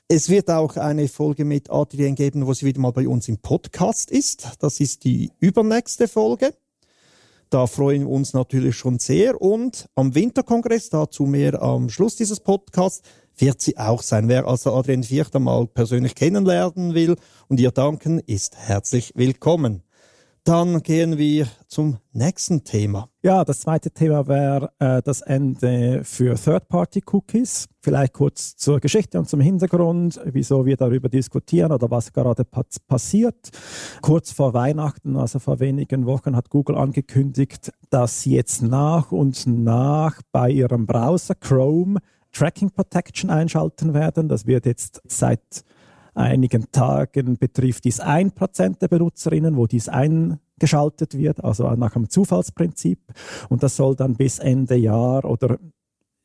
[0.09, 3.39] Es wird auch eine Folge mit Adrian geben, wo sie wieder mal bei uns im
[3.39, 4.47] Podcast ist.
[4.59, 6.53] Das ist die übernächste Folge.
[7.49, 9.41] Da freuen wir uns natürlich schon sehr.
[9.41, 13.03] Und am Winterkongress, dazu mehr am Schluss dieses Podcasts,
[13.41, 14.29] wird sie auch sein.
[14.29, 17.17] Wer also Adrian Vierter mal persönlich kennenlernen will
[17.49, 19.83] und ihr danken, ist herzlich willkommen.
[20.45, 23.11] Dann gehen wir zum nächsten Thema.
[23.23, 27.67] Ja, das zweite Thema wäre äh, das Ende für Third-Party-Cookies.
[27.83, 33.51] Vielleicht kurz zur Geschichte und zum Hintergrund, wieso wir darüber diskutieren oder was gerade passiert.
[34.01, 39.47] Kurz vor Weihnachten, also vor wenigen Wochen, hat Google angekündigt, dass sie jetzt nach und
[39.47, 42.01] nach bei ihrem Browser Chrome
[42.33, 44.29] Tracking Protection einschalten werden.
[44.29, 45.65] Das wird jetzt seit
[46.15, 52.09] einigen Tagen betrifft dies ein Prozent der Benutzerinnen, wo dies eingeschaltet wird, also nach einem
[52.09, 53.01] Zufallsprinzip.
[53.49, 55.59] Und das soll dann bis Ende Jahr oder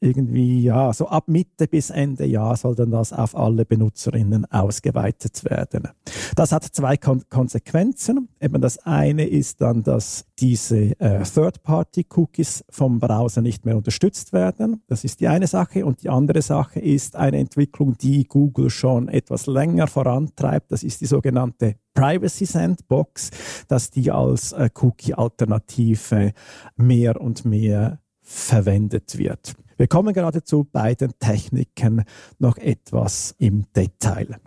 [0.05, 5.43] irgendwie, ja, so ab Mitte bis Ende Jahr soll dann das auf alle Benutzerinnen ausgeweitet
[5.43, 5.89] werden.
[6.35, 8.29] Das hat zwei Kon Konsequenzen.
[8.39, 14.83] Eben das eine ist dann, dass diese äh, Third-Party-Cookies vom Browser nicht mehr unterstützt werden.
[14.87, 15.85] Das ist die eine Sache.
[15.85, 20.71] Und die andere Sache ist eine Entwicklung, die Google schon etwas länger vorantreibt.
[20.71, 23.31] Das ist die sogenannte Privacy Sandbox,
[23.67, 26.33] dass die als äh, Cookie-Alternative
[26.75, 29.55] mehr und mehr verwendet wird.
[29.77, 32.03] Wir kommen gerade zu beiden Techniken
[32.39, 34.37] noch etwas im Detail.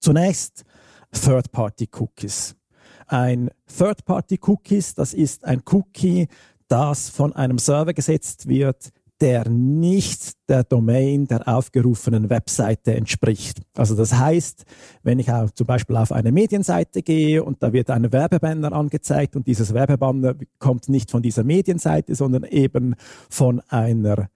[0.00, 0.64] Zunächst
[1.12, 2.56] Third-Party-Cookies.
[3.06, 6.28] Ein Third-Party-Cookies, das ist ein Cookie,
[6.68, 13.60] das von einem Server gesetzt wird, der nicht der Domain der aufgerufenen Webseite entspricht.
[13.76, 14.64] Also das heißt,
[15.02, 19.36] wenn ich auch zum Beispiel auf eine Medienseite gehe und da wird ein Werbebanner angezeigt
[19.36, 22.96] und dieses Werbebanner kommt nicht von dieser Medienseite, sondern eben
[23.28, 24.28] von einer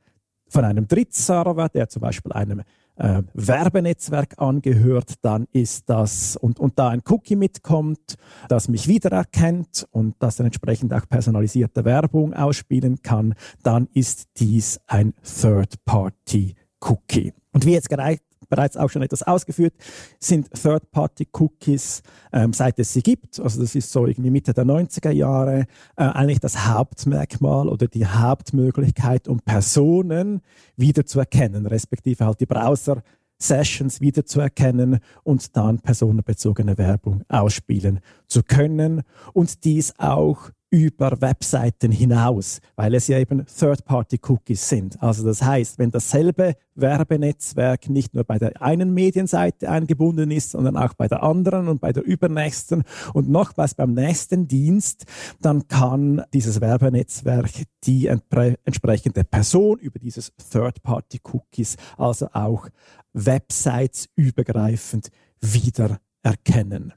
[0.49, 2.63] von einem Drittserver, der zum Beispiel einem
[2.97, 8.17] äh, Werbenetzwerk angehört, dann ist das, und, und da ein Cookie mitkommt,
[8.49, 14.81] das mich wiedererkennt und das dann entsprechend auch personalisierte Werbung ausspielen kann, dann ist dies
[14.87, 17.35] ein Third-Party-Cookie.
[17.53, 19.75] Und wie jetzt gerade bereits auch schon etwas ausgeführt,
[20.19, 25.11] sind Third-Party-Cookies, ähm, seit es sie gibt, also das ist so irgendwie Mitte der 90er
[25.11, 30.43] Jahre, äh, eigentlich das Hauptmerkmal oder die Hauptmöglichkeit, um Personen
[30.77, 33.03] wiederzuerkennen, respektive halt die Browser
[33.39, 42.61] Sessions wiederzuerkennen und dann personenbezogene Werbung ausspielen zu können und dies auch über Webseiten hinaus,
[42.75, 45.01] weil es ja eben Third-Party-Cookies sind.
[45.01, 50.77] Also das heißt, wenn dasselbe Werbenetzwerk nicht nur bei der einen Medienseite eingebunden ist, sondern
[50.77, 52.83] auch bei der anderen und bei der übernächsten
[53.15, 55.05] und noch was beim nächsten Dienst,
[55.41, 57.49] dann kann dieses Werbenetzwerk
[57.85, 62.69] die entsprechende Person über dieses Third-Party-Cookies, also auch
[63.12, 65.11] Websites übergreifend
[65.41, 66.93] wiedererkennen.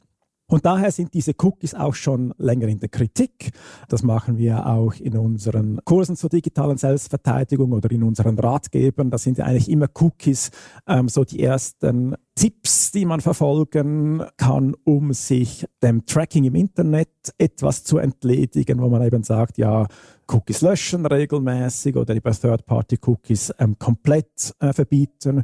[0.49, 3.51] Und daher sind diese Cookies auch schon länger in der Kritik.
[3.87, 9.11] Das machen wir auch in unseren Kursen zur digitalen Selbstverteidigung oder in unseren Ratgebern.
[9.11, 10.49] Das sind ja eigentlich immer Cookies,
[10.87, 17.09] ähm, so die ersten Tipps, die man verfolgen kann, um sich dem Tracking im Internet
[17.37, 19.85] etwas zu entledigen, wo man eben sagt, ja,
[20.25, 25.43] Cookies löschen regelmäßig oder über Third-Party-Cookies ähm, komplett äh, verbieten.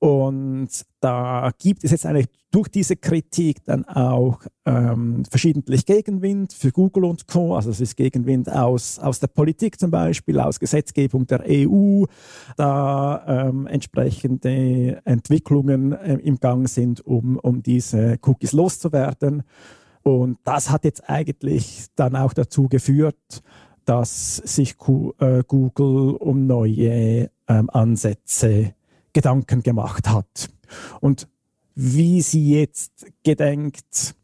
[0.00, 6.70] Und da gibt es jetzt eigentlich durch diese Kritik dann auch ähm, verschiedentlich Gegenwind für
[6.70, 7.56] Google und Co.
[7.56, 12.04] Also es ist Gegenwind aus, aus der Politik zum Beispiel, aus Gesetzgebung der EU,
[12.56, 19.42] da ähm, entsprechende Entwicklungen äh, im Gang sind, um, um diese Cookies loszuwerden.
[20.02, 23.42] Und das hat jetzt eigentlich dann auch dazu geführt,
[23.84, 24.76] dass sich
[25.18, 28.74] äh, Google um neue ähm, Ansätze
[29.12, 30.50] Gedanken gemacht hat.
[31.00, 31.28] Und
[31.74, 34.14] wie sie jetzt gedenkt,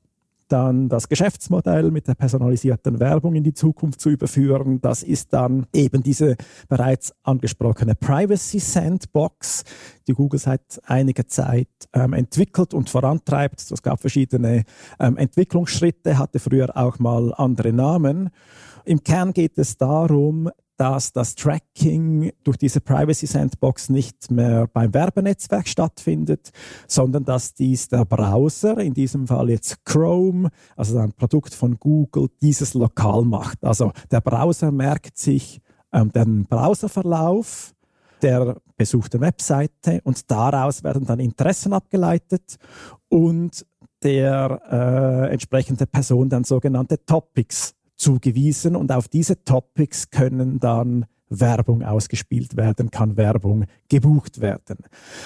[0.48, 4.80] dann das Geschäftsmodell mit der personalisierten Werbung in die Zukunft zu überführen.
[4.80, 6.36] Das ist dann eben diese
[6.68, 9.64] bereits angesprochene Privacy Sandbox,
[10.06, 13.60] die Google seit einiger Zeit ähm, entwickelt und vorantreibt.
[13.60, 14.64] Es gab verschiedene
[14.98, 18.30] ähm, Entwicklungsschritte, hatte früher auch mal andere Namen.
[18.84, 24.94] Im Kern geht es darum, dass das Tracking durch diese Privacy Sandbox nicht mehr beim
[24.94, 26.50] Werbenetzwerk stattfindet,
[26.86, 32.28] sondern dass dies der Browser, in diesem Fall jetzt Chrome, also ein Produkt von Google,
[32.40, 33.64] dieses lokal macht.
[33.64, 35.60] Also der Browser merkt sich
[35.92, 37.74] ähm, den Browserverlauf
[38.22, 42.56] der besuchten Webseite und daraus werden dann Interessen abgeleitet
[43.08, 43.66] und
[44.02, 48.76] der äh, entsprechende Person dann sogenannte Topics zugewiesen.
[48.76, 54.78] Und auf diese Topics können dann Werbung ausgespielt werden, kann Werbung gebucht werden.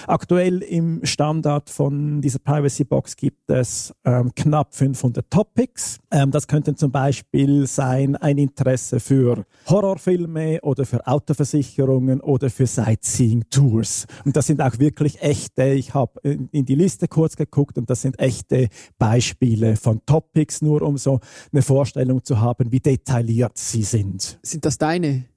[0.06, 5.98] Aktuell im Standard von dieser Privacy Box gibt es ähm, knapp 500 Topics.
[6.10, 12.66] Ähm, das könnten zum Beispiel sein ein Interesse für Horrorfilme oder für Autoversicherungen oder für
[12.66, 14.06] Sightseeing-Tours.
[14.24, 17.90] Und das sind auch wirklich echte, ich habe in, in die Liste kurz geguckt und
[17.90, 21.20] das sind echte Beispiele von Topics, nur um so
[21.52, 24.38] eine Vorstellung zu haben, wie detailliert sie sind.
[24.42, 25.31] Sind das deine?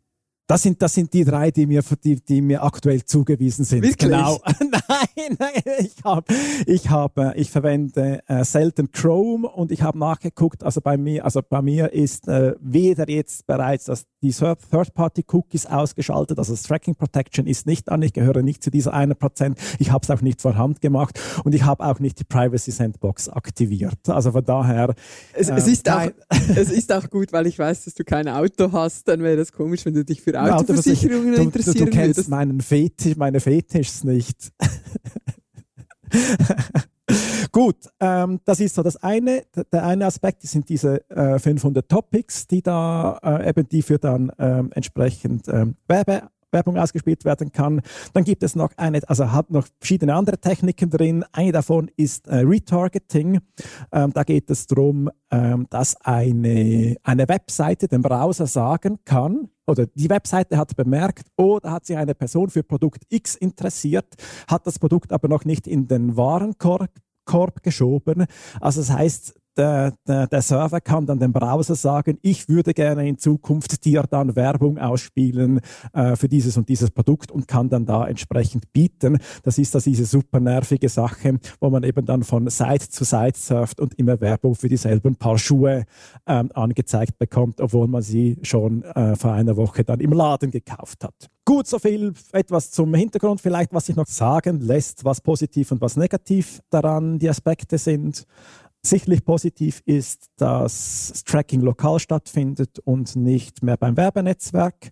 [0.47, 3.81] Das sind, das sind die drei, die mir, die, die mir aktuell zugewiesen sind.
[3.81, 4.11] Wirklich?
[4.11, 4.39] Genau.
[4.59, 6.33] nein, nein, ich habe,
[6.67, 10.63] ich habe, ich verwende äh, selten Chrome und ich habe nachgeguckt.
[10.63, 16.37] Also bei mir, also bei mir ist äh, weder jetzt bereits das, die Third-Party-Cookies ausgeschaltet,
[16.37, 18.03] also das Tracking Protection ist nicht an.
[18.03, 19.57] Ich gehöre nicht zu dieser einer Prozent.
[19.79, 23.29] Ich habe es auch nicht vorhand gemacht und ich habe auch nicht die Privacy Sandbox
[23.29, 23.97] aktiviert.
[24.07, 24.93] Also von daher.
[25.33, 26.11] Es, äh, es ist auch,
[26.55, 29.07] es ist auch gut, weil ich weiß, dass du kein Auto hast.
[29.07, 32.17] Dann wäre das komisch, wenn du dich für für Autoversicherungen du, interessieren du, du kennst
[32.17, 32.29] würdest.
[32.29, 34.51] meinen Fetisch, meine Fetischs nicht.
[37.51, 39.43] Gut, ähm, das ist so das eine.
[39.71, 44.31] Der eine Aspekt sind diese äh, 500 Topics, die da äh, eben die für dann
[44.39, 46.23] ähm, entsprechend ähm, Werbe
[46.55, 47.81] Werbung ausgespielt werden kann.
[48.13, 51.25] Dann gibt es noch eine, also hat noch verschiedene andere Techniken drin.
[51.33, 53.41] Eine davon ist äh, Retargeting.
[53.91, 59.87] Ähm, da geht es darum, ähm, dass eine, eine Webseite dem Browser sagen kann, oder
[59.87, 64.07] die Webseite hat bemerkt, oh, da hat sich eine Person für Produkt X interessiert,
[64.47, 66.91] hat das Produkt aber noch nicht in den Warenkorb
[67.25, 68.27] Korb geschoben.
[68.61, 73.07] Also das heißt, der, der, der, Server kann dann dem Browser sagen, ich würde gerne
[73.07, 75.61] in Zukunft dir dann Werbung ausspielen
[75.93, 79.19] äh, für dieses und dieses Produkt und kann dann da entsprechend bieten.
[79.43, 83.39] Das ist das diese super nervige Sache, wo man eben dann von Seite zu Seite
[83.39, 85.85] surft und immer Werbung für dieselben Paar Schuhe
[86.27, 91.03] ähm, angezeigt bekommt, obwohl man sie schon äh, vor einer Woche dann im Laden gekauft
[91.03, 91.29] hat.
[91.47, 95.79] Gut, so viel etwas zum Hintergrund vielleicht, was sich noch sagen lässt, was positiv und
[95.79, 98.25] was negativ daran die Aspekte sind.
[98.85, 104.91] Sicherlich positiv ist, dass das Tracking lokal stattfindet und nicht mehr beim Werbenetzwerk,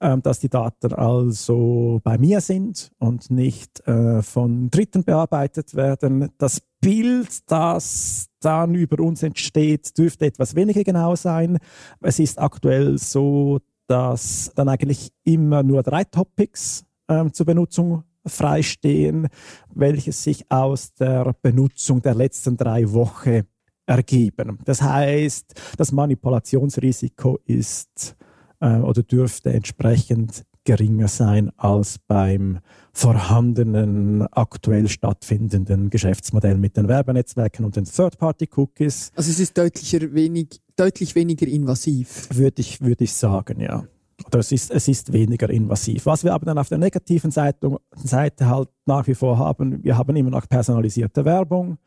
[0.00, 6.30] ähm, dass die Daten also bei mir sind und nicht äh, von Dritten bearbeitet werden.
[6.38, 11.58] Das Bild, das dann über uns entsteht, dürfte etwas weniger genau sein.
[12.00, 13.58] Es ist aktuell so,
[13.88, 19.28] dass dann eigentlich immer nur drei Topics ähm, zur Benutzung freistehen,
[19.74, 23.42] welches sich aus der Benutzung der letzten drei Wochen
[23.86, 24.58] ergeben.
[24.64, 28.16] Das heißt, das Manipulationsrisiko ist
[28.60, 32.58] äh, oder dürfte entsprechend geringer sein als beim
[32.92, 39.12] vorhandenen, aktuell stattfindenden Geschäftsmodell mit den Werbenetzwerken und den Third-Party-Cookies.
[39.14, 42.28] Also es ist deutlicher wenig, deutlich weniger invasiv.
[42.32, 43.84] Würde ich, würde ich sagen, ja
[44.26, 46.06] oder es ist, es ist weniger invasiv.
[46.06, 49.96] Was wir aber dann auf der negativen Seite, Seite halt nach wie vor haben, wir
[49.96, 51.78] haben immer noch personalisierte Werbung.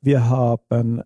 [0.00, 1.02] Wir haben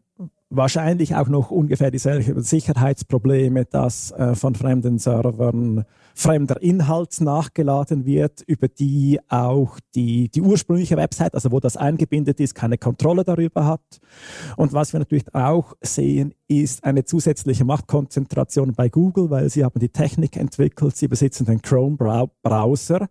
[0.56, 8.42] wahrscheinlich auch noch ungefähr dieselben Sicherheitsprobleme, dass äh, von fremden Servern fremder Inhalt nachgeladen wird,
[8.46, 13.66] über die auch die, die ursprüngliche Website, also wo das eingebindet ist, keine Kontrolle darüber
[13.66, 14.00] hat.
[14.56, 19.80] Und was wir natürlich auch sehen, ist eine zusätzliche Machtkonzentration bei Google, weil sie haben
[19.80, 23.08] die Technik entwickelt, sie besitzen den Chrome-Browser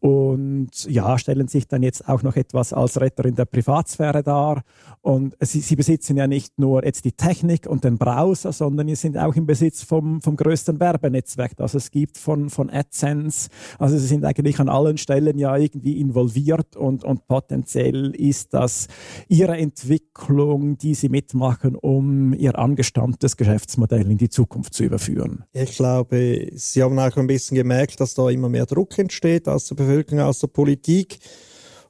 [0.00, 4.62] und ja, stellen sich dann jetzt auch noch etwas als Retter in der Privatsphäre dar.
[5.02, 8.94] Und sie, sie besitzen ja nicht nur jetzt die Technik und den Browser, sondern sie
[8.94, 13.50] sind auch im Besitz vom, vom größten Werbenetzwerk, das es gibt von, von AdSense.
[13.78, 18.88] Also sie sind eigentlich an allen Stellen ja irgendwie involviert und, und potenziell ist das
[19.28, 25.44] ihre Entwicklung, die sie mitmachen, um ihr angestammtes Geschäftsmodell in die Zukunft zu überführen.
[25.52, 29.66] Ich glaube, Sie haben auch ein bisschen gemerkt, dass da immer mehr Druck entsteht aus
[29.66, 29.89] der Bevölkerung,
[30.20, 31.18] aus der Politik.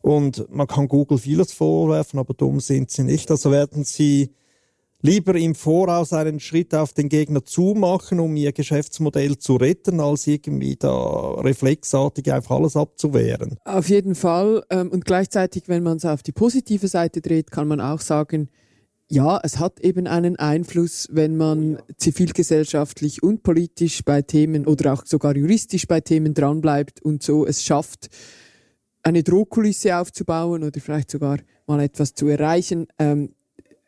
[0.03, 3.31] Und man kann Google vieles vorwerfen, aber dumm sind sie nicht.
[3.31, 4.35] Also werden sie
[5.03, 10.27] lieber im Voraus einen Schritt auf den Gegner zumachen, um ihr Geschäftsmodell zu retten, als
[10.27, 13.57] irgendwie da reflexartig einfach alles abzuwehren.
[13.65, 14.63] Auf jeden Fall.
[14.71, 18.49] Ähm, und gleichzeitig, wenn man es auf die positive Seite dreht, kann man auch sagen,
[19.13, 25.05] ja, es hat eben einen Einfluss, wenn man zivilgesellschaftlich und politisch bei Themen oder auch
[25.05, 28.09] sogar juristisch bei Themen dranbleibt und so es schafft,
[29.03, 32.87] eine Drohkulisse aufzubauen oder vielleicht sogar mal etwas zu erreichen.
[33.01, 33.35] Ähm,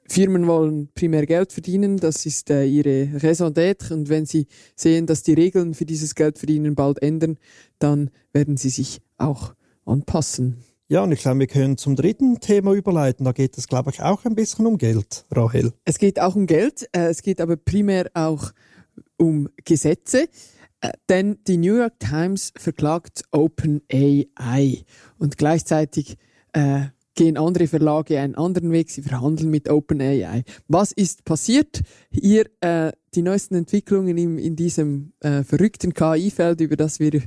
[0.08, 5.06] Firmen wollen primär Geld verdienen, das ist äh, ihre Raison d'être und wenn sie sehen,
[5.06, 7.38] dass die Regeln für dieses Geldverdienen bald ändern,
[7.78, 9.54] dann werden sie sich auch
[9.84, 10.64] anpassen.
[10.92, 13.24] Ja, und ich glaube, wir können zum dritten Thema überleiten.
[13.24, 15.72] Da geht es, glaube ich, auch ein bisschen um Geld, Rahel.
[15.86, 18.52] Es geht auch um Geld, äh, es geht aber primär auch
[19.16, 20.28] um Gesetze.
[20.82, 24.84] Äh, denn die New York Times verklagt OpenAI
[25.16, 26.18] und gleichzeitig
[26.52, 26.82] äh,
[27.14, 30.44] gehen andere Verlage einen anderen Weg, sie verhandeln mit OpenAI.
[30.68, 31.80] Was ist passiert?
[32.10, 37.22] Hier äh, die neuesten Entwicklungen in, in diesem äh, verrückten KI-Feld, über das wir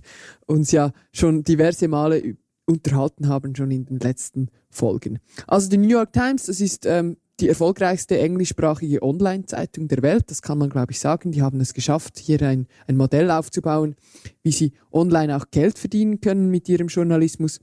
[0.46, 2.36] uns ja schon diverse Male
[2.66, 5.20] unterhalten haben, schon in den letzten Folgen.
[5.48, 10.32] Also die New York Times, das ist ähm, die erfolgreichste englischsprachige Online-Zeitung der Welt.
[10.32, 11.32] Das kann man, glaube ich, sagen.
[11.32, 13.96] Die haben es geschafft, hier ein, ein Modell aufzubauen,
[14.42, 17.60] wie sie online auch Geld verdienen können mit ihrem Journalismus.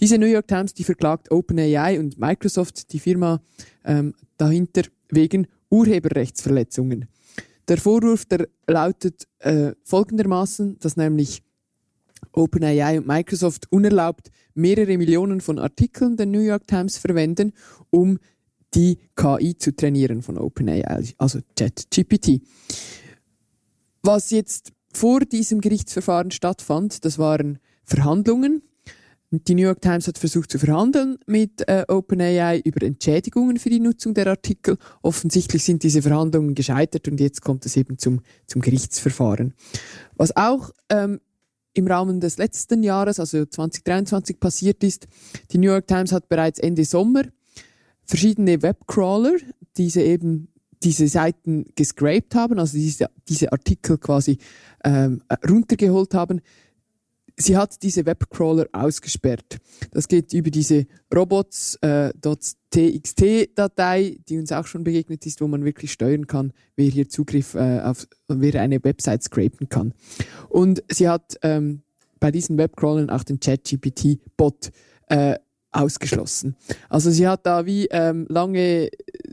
[0.00, 3.40] Diese New York Times, die verklagt OpenAI und Microsoft, die Firma
[3.84, 7.06] ähm, dahinter, wegen Urheberrechtsverletzungen.
[7.68, 11.42] Der Vorwurf, der lautet äh, folgendermaßen, dass nämlich
[12.34, 17.52] OpenAI und Microsoft unerlaubt mehrere Millionen von Artikeln der New York Times verwenden,
[17.90, 18.18] um
[18.74, 22.40] die KI zu trainieren von OpenAI, also ChatGPT.
[24.02, 28.62] Was jetzt vor diesem Gerichtsverfahren stattfand, das waren Verhandlungen.
[29.30, 33.80] Die New York Times hat versucht zu verhandeln mit äh, OpenAI über Entschädigungen für die
[33.80, 34.76] Nutzung der Artikel.
[35.02, 39.54] Offensichtlich sind diese Verhandlungen gescheitert und jetzt kommt es eben zum, zum Gerichtsverfahren.
[40.16, 41.20] Was auch ähm,
[41.74, 45.06] im Rahmen des letzten Jahres, also 2023, passiert ist,
[45.50, 47.24] die New York Times hat bereits Ende Sommer
[48.04, 49.36] verschiedene Webcrawler,
[49.76, 50.48] diese eben
[50.82, 54.38] diese Seiten gescraped haben, also diese, diese Artikel quasi
[54.84, 56.40] ähm, runtergeholt haben.
[57.36, 59.58] Sie hat diese Webcrawler ausgesperrt.
[59.90, 65.90] Das geht über diese robots.txt-Datei, äh, die uns auch schon begegnet ist, wo man wirklich
[65.90, 69.94] steuern kann, wer hier Zugriff äh, auf, wer eine Website scrapen kann.
[70.48, 71.82] Und sie hat ähm,
[72.20, 74.70] bei diesen Webcrawlern auch den ChatGPT-Bot
[75.08, 75.36] äh,
[75.72, 76.54] ausgeschlossen.
[76.88, 78.90] Also sie hat da wie ähm, lange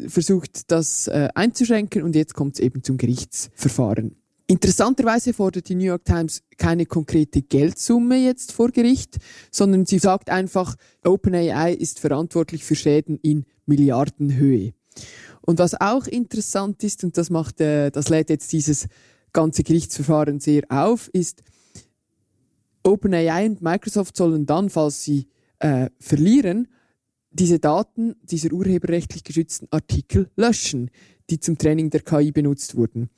[0.08, 4.16] versucht, das äh, einzuschränken und jetzt kommt es eben zum Gerichtsverfahren.
[4.52, 9.18] Interessanterweise fordert die New York Times keine konkrete Geldsumme jetzt vor Gericht,
[9.50, 10.76] sondern sie sagt einfach,
[11.06, 14.74] OpenAI ist verantwortlich für Schäden in Milliardenhöhe.
[15.40, 18.88] Und was auch interessant ist, und das macht, äh, das lädt jetzt dieses
[19.32, 21.44] ganze Gerichtsverfahren sehr auf, ist,
[22.84, 25.30] OpenAI und Microsoft sollen dann, falls sie
[25.60, 26.68] äh, verlieren,
[27.30, 30.92] diese Daten dieser urheberrechtlich geschützten Artikel löschen,
[31.30, 33.10] die zum Training der KI benutzt wurden.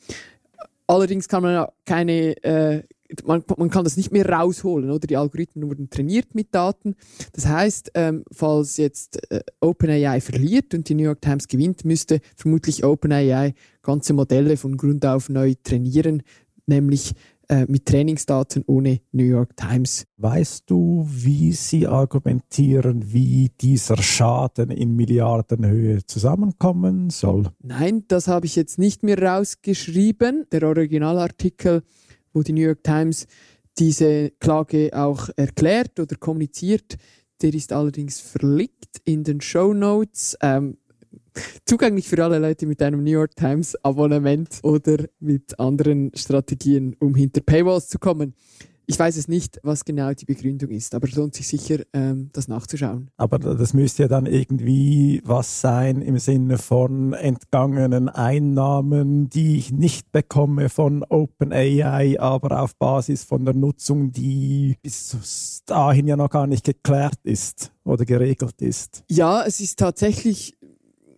[0.88, 2.84] Allerdings kann man keine, äh,
[3.26, 5.08] man, man kann das nicht mehr rausholen, oder?
[5.08, 6.96] Die Algorithmen wurden trainiert mit Daten.
[7.34, 12.20] Das heißt, ähm, falls jetzt äh, OpenAI verliert und die New York Times gewinnt, müsste
[12.36, 16.24] vermutlich OpenAI ganze Modelle von Grund auf neu trainieren,
[16.66, 17.14] nämlich
[17.50, 20.06] äh, mit Trainingsdaten ohne New York Times.
[20.18, 27.52] Weißt du, wie Sie argumentieren, wie dieser Schaden in Milliardenhöhe zusammenkommen soll?
[27.62, 30.46] Nein, das habe ich jetzt nicht mehr rausgeschrieben.
[30.52, 31.84] Der Originalartikel,
[32.34, 33.28] wo die New York Times
[33.78, 36.98] diese Klage auch erklärt oder kommuniziert,
[37.42, 40.38] der ist allerdings verlinkt in den Show Notes.
[40.42, 40.78] Ähm,
[41.66, 47.16] zugänglich für alle Leute mit einem New York Times Abonnement oder mit anderen Strategien, um
[47.16, 48.34] hinter Paywalls zu kommen.
[48.86, 52.30] Ich weiß es nicht, was genau die Begründung ist, aber es lohnt sich sicher, ähm,
[52.34, 53.10] das nachzuschauen.
[53.16, 59.72] Aber das müsste ja dann irgendwie was sein im Sinne von entgangenen Einnahmen, die ich
[59.72, 66.30] nicht bekomme von OpenAI, aber auf Basis von der Nutzung, die bis dahin ja noch
[66.30, 69.06] gar nicht geklärt ist oder geregelt ist.
[69.10, 70.58] Ja, es ist tatsächlich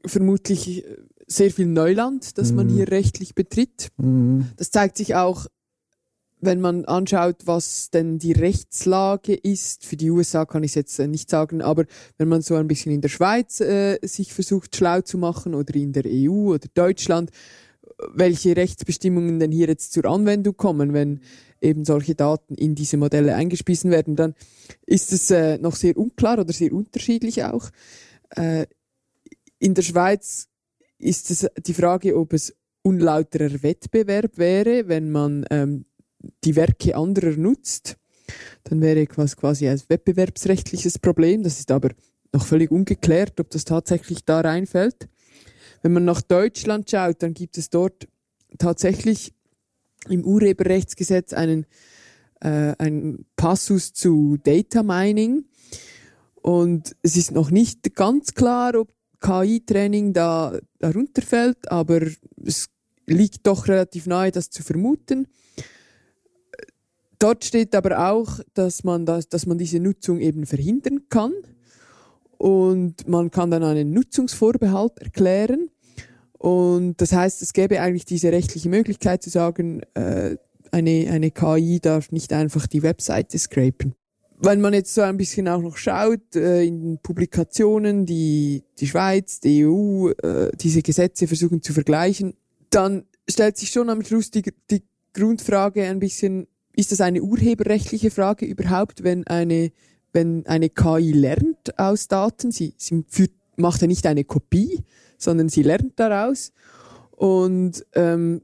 [0.05, 0.97] vermutlich äh,
[1.27, 2.55] sehr viel Neuland, das mm.
[2.55, 2.73] man mhm.
[2.75, 3.89] hier rechtlich betritt.
[3.97, 4.41] Mm.
[4.57, 5.47] Das zeigt sich auch,
[6.39, 9.85] wenn man anschaut, was denn die Rechtslage ist.
[9.85, 11.85] Für die USA kann ich es jetzt äh, nicht sagen, aber
[12.17, 15.73] wenn man so ein bisschen in der Schweiz äh, sich versucht schlau zu machen oder
[15.75, 17.31] in der EU oder Deutschland,
[18.13, 21.21] welche Rechtsbestimmungen denn hier jetzt zur Anwendung kommen, wenn
[21.61, 24.35] eben solche Daten in diese Modelle eingespiesen werden, dann
[24.85, 27.69] ist es äh, noch sehr unklar oder sehr unterschiedlich auch.
[28.31, 28.67] Äh,
[29.59, 30.47] in der Schweiz
[30.97, 35.85] ist es die Frage, ob es unlauterer Wettbewerb wäre, wenn man ähm,
[36.43, 37.97] die Werke anderer nutzt.
[38.63, 41.43] Dann wäre es quasi ein wettbewerbsrechtliches Problem.
[41.43, 41.89] Das ist aber
[42.33, 45.07] noch völlig ungeklärt, ob das tatsächlich da reinfällt.
[45.81, 48.07] Wenn man nach Deutschland schaut, dann gibt es dort
[48.57, 49.33] tatsächlich
[50.09, 51.65] im Urheberrechtsgesetz einen,
[52.41, 55.45] äh, einen Passus zu Data Mining.
[56.41, 58.94] Und es ist noch nicht ganz klar, ob
[59.25, 62.01] KI-Training da darunter fällt, aber
[62.45, 62.67] es
[63.07, 65.27] liegt doch relativ nahe, das zu vermuten.
[67.17, 71.33] Dort steht aber auch, dass man, das, dass man diese Nutzung eben verhindern kann
[72.37, 75.69] und man kann dann einen Nutzungsvorbehalt erklären.
[76.37, 80.35] Und das heißt, es gäbe eigentlich diese rechtliche Möglichkeit zu sagen, äh,
[80.71, 83.95] eine, eine KI darf nicht einfach die Webseite scrapen.
[84.37, 89.39] Wenn man jetzt so ein bisschen auch noch schaut äh, in Publikationen, die die Schweiz,
[89.39, 92.33] die EU, äh, diese Gesetze versuchen zu vergleichen,
[92.69, 94.83] dann stellt sich schon am Schluss die, die
[95.13, 99.71] Grundfrage ein bisschen, ist das eine urheberrechtliche Frage überhaupt, wenn eine,
[100.11, 102.51] wenn eine KI lernt aus Daten?
[102.51, 104.83] Sie, sie führt, macht ja nicht eine Kopie,
[105.17, 106.51] sondern sie lernt daraus.
[107.11, 108.41] Und ähm,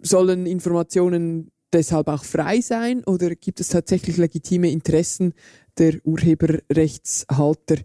[0.00, 5.34] sollen Informationen deshalb auch frei sein oder gibt es tatsächlich legitime Interessen
[5.78, 7.76] der Urheberrechtshalter,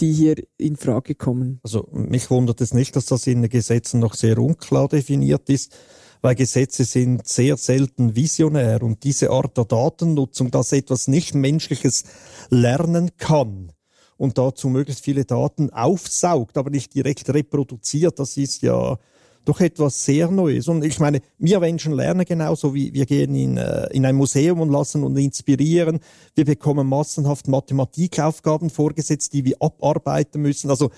[0.00, 1.60] die hier in Frage kommen?
[1.62, 5.76] Also mich wundert es nicht, dass das in den Gesetzen noch sehr unklar definiert ist,
[6.22, 12.04] weil Gesetze sind sehr selten visionär und diese Art der Datennutzung, dass etwas nicht menschliches
[12.50, 13.72] lernen kann
[14.16, 18.98] und dazu möglichst viele Daten aufsaugt, aber nicht direkt reproduziert, das ist ja
[19.46, 20.68] doch etwas sehr Neues.
[20.68, 24.60] Und ich meine, wir Menschen lernen genauso wie wir gehen in, äh, in ein Museum
[24.60, 26.00] und lassen uns inspirieren.
[26.34, 30.68] Wir bekommen massenhaft Mathematikaufgaben vorgesetzt, die wir abarbeiten müssen.
[30.68, 30.90] Also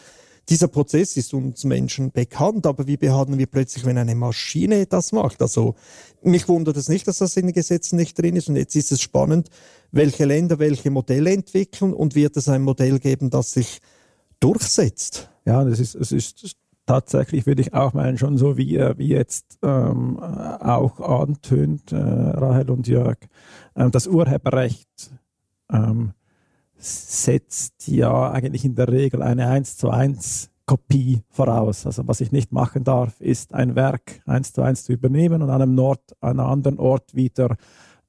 [0.49, 5.13] dieser Prozess ist uns Menschen bekannt, aber wie behandeln wir plötzlich, wenn eine Maschine das
[5.13, 5.43] macht?
[5.43, 5.75] Also
[6.23, 8.49] mich wundert es nicht, dass das in den Gesetzen nicht drin ist.
[8.49, 9.51] Und jetzt ist es spannend,
[9.93, 13.81] welche Länder welche Modelle entwickeln und wird es ein Modell geben, das sich
[14.41, 15.29] durchsetzt?
[15.45, 16.57] Ja, es ist, es ist
[16.89, 22.71] tatsächlich würde ich auch meinen, schon so wie, wie jetzt ähm, auch antönt, äh, Rahel
[22.71, 23.19] und Jörg,
[23.77, 25.13] ähm, das Urheberrecht
[25.71, 26.13] ähm,
[26.79, 31.87] setzt ja eigentlich in der Regel eine 1 zu 1 Kopie voraus.
[31.87, 35.51] Also was ich nicht machen darf, ist ein Werk eins zu eins zu übernehmen und
[35.51, 37.57] an einem, Ort, an einem anderen Ort wieder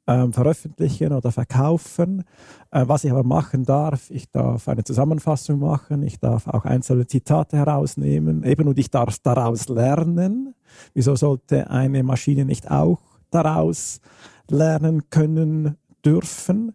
[0.09, 2.23] ähm, veröffentlichen oder verkaufen.
[2.71, 7.05] Äh, was ich aber machen darf, ich darf eine Zusammenfassung machen, ich darf auch einzelne
[7.05, 10.55] Zitate herausnehmen, eben und ich darf daraus lernen.
[10.95, 12.99] Wieso sollte eine Maschine nicht auch
[13.29, 14.01] daraus
[14.49, 16.73] lernen können dürfen?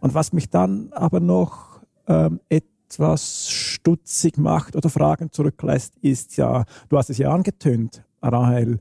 [0.00, 6.64] Und was mich dann aber noch ähm, etwas stutzig macht oder Fragen zurücklässt, ist ja,
[6.88, 8.78] du hast es ja angetönt, Rahel,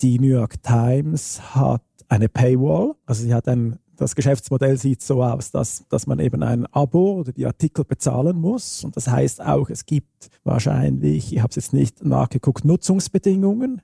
[0.00, 1.82] die New York Times hat
[2.12, 2.94] eine Paywall.
[3.06, 7.20] Also sie hat ein, das Geschäftsmodell sieht so aus, dass, dass man eben ein Abo
[7.20, 8.84] oder die Artikel bezahlen muss.
[8.84, 13.80] Und das heißt auch, es gibt wahrscheinlich, ich habe es jetzt nicht nachgeguckt, Nutzungsbedingungen.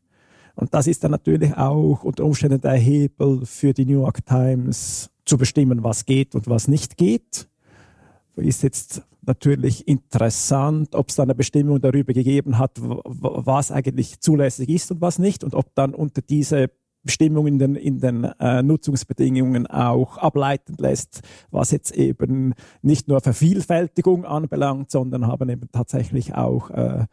[0.56, 5.08] Und das ist dann natürlich auch unter Umständen der Hebel für die New York Times
[5.24, 7.48] zu bestimmen, was geht und was nicht geht.
[8.36, 14.68] Ist jetzt natürlich interessant, ob es da eine Bestimmung darüber gegeben hat, was eigentlich zulässig
[14.68, 16.70] ist und was nicht und ob dann unter diese
[17.08, 22.52] Bestimmungen in den, in den äh, Nutzungsbedingungen auch ableiten lässt, was jetzt eben
[22.82, 27.06] nicht nur Vervielfältigung anbelangt, sondern haben eben tatsächlich auch äh,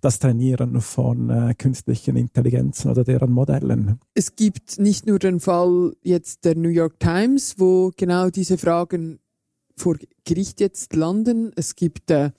[0.00, 4.00] das Trainieren von äh, künstlichen Intelligenzen oder deren Modellen.
[4.14, 9.18] Es gibt nicht nur den Fall jetzt der New York Times, wo genau diese Fragen
[9.76, 11.52] vor Gericht jetzt landen.
[11.56, 12.30] Es gibt äh,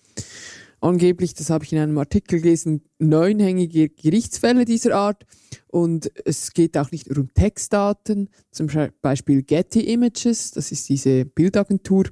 [0.83, 5.25] angeblich, das habe ich in einem Artikel gelesen, neunhängige Gerichtsfälle dieser Art.
[5.67, 8.67] Und es geht auch nicht nur um Textdaten, zum
[9.01, 12.05] Beispiel Getty Images, das ist diese Bildagentur,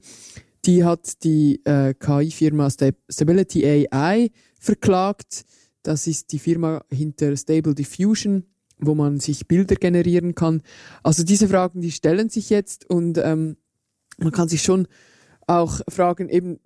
[0.65, 5.43] die hat die äh, KI-Firma Stability AI verklagt.
[5.83, 8.45] Das ist die Firma hinter Stable Diffusion,
[8.77, 10.61] wo man sich Bilder generieren kann.
[11.01, 13.57] Also diese Fragen, die stellen sich jetzt und ähm,
[14.19, 14.87] man kann sich schon
[15.47, 16.59] auch fragen, eben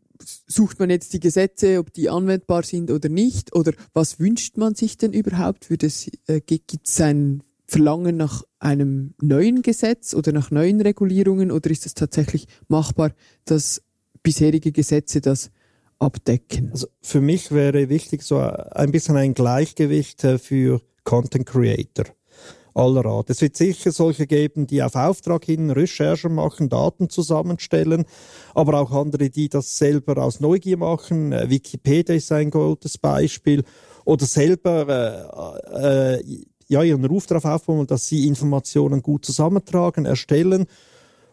[0.47, 3.55] sucht man jetzt die Gesetze, ob die anwendbar sind oder nicht?
[3.55, 5.65] Oder was wünscht man sich denn überhaupt?
[5.65, 11.51] Für das, äh, Gibt es ein Verlangen nach einem neuen Gesetz oder nach neuen Regulierungen?
[11.51, 13.11] Oder ist es tatsächlich machbar,
[13.45, 13.81] dass
[14.23, 15.51] bisherige Gesetze das
[15.99, 16.71] abdecken?
[16.71, 22.05] Also für mich wäre wichtig so ein bisschen ein Gleichgewicht äh, für Content Creator
[22.75, 23.29] aller Art.
[23.29, 28.05] Es wird sicher solche geben, die auf Auftrag hin Recherchen machen, Daten zusammenstellen,
[28.53, 31.31] aber auch andere, die das selber aus Neugier machen.
[31.31, 33.63] Äh, Wikipedia ist ein gutes Beispiel.
[34.03, 35.33] Oder selber
[35.73, 40.67] äh, äh, ja, ihren Ruf darauf aufbauen, dass sie Informationen gut zusammentragen, erstellen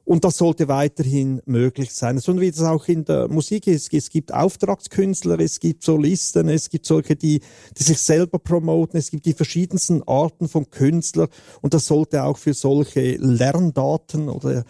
[0.04, 2.18] und das sollte weiterhin möglich sein.
[2.18, 3.92] So wie das auch in der Musik ist.
[3.92, 7.40] Es gibt Auftragskünstler, es gibt Solisten, es gibt solche, die,
[7.76, 11.28] die sich selber promoten, es gibt die verschiedensten Arten von Künstlern
[11.60, 14.64] und das sollte auch für solche Lerndaten oder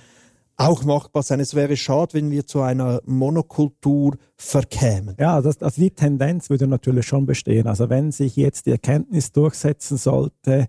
[0.56, 1.40] auch machbar sein.
[1.40, 5.16] Es wäre schade, wenn wir zu einer Monokultur verkämen.
[5.18, 7.66] Ja, das, also die Tendenz würde natürlich schon bestehen.
[7.66, 10.66] Also wenn sich jetzt die Erkenntnis durchsetzen sollte,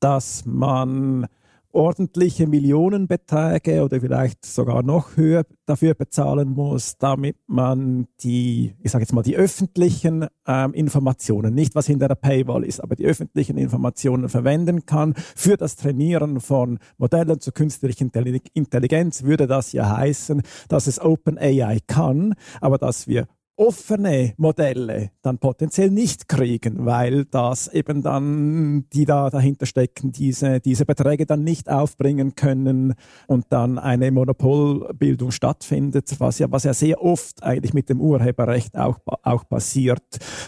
[0.00, 1.26] dass man
[1.72, 9.02] ordentliche Millionenbeträge oder vielleicht sogar noch höher dafür bezahlen muss, damit man die, ich sage
[9.02, 13.58] jetzt mal, die öffentlichen ähm, Informationen, nicht was hinter der Paywall ist, aber die öffentlichen
[13.58, 15.14] Informationen verwenden kann.
[15.36, 18.10] Für das Trainieren von Modellen zur künstlichen
[18.54, 23.26] Intelligenz würde das ja heißen, dass es OpenAI kann, aber dass wir
[23.58, 30.60] offene Modelle dann potenziell nicht kriegen, weil das eben dann, die da dahinter stecken, diese,
[30.60, 32.94] diese Beträge dann nicht aufbringen können
[33.26, 38.76] und dann eine Monopolbildung stattfindet, was ja, was ja sehr oft eigentlich mit dem Urheberrecht
[38.76, 40.04] auch, auch passiert,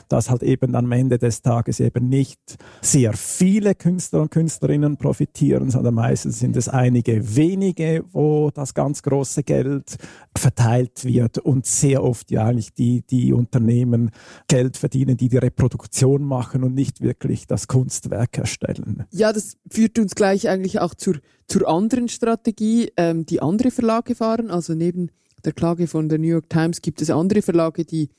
[0.09, 2.41] dass halt eben am Ende des Tages eben nicht
[2.81, 9.03] sehr viele Künstler und Künstlerinnen profitieren, sondern meistens sind es einige wenige, wo das ganz
[9.03, 9.97] große Geld
[10.37, 14.11] verteilt wird und sehr oft ja eigentlich die die, Unternehmen
[14.49, 19.05] Geld verdienen, die die Reproduktion machen und nicht wirklich das Kunstwerk erstellen.
[19.11, 24.15] Ja, das führt uns gleich eigentlich auch zur, zur anderen Strategie, ähm, die andere Verlage
[24.15, 24.51] fahren.
[24.51, 25.11] Also neben
[25.45, 28.11] der Klage von der New York Times gibt es andere Verlage, die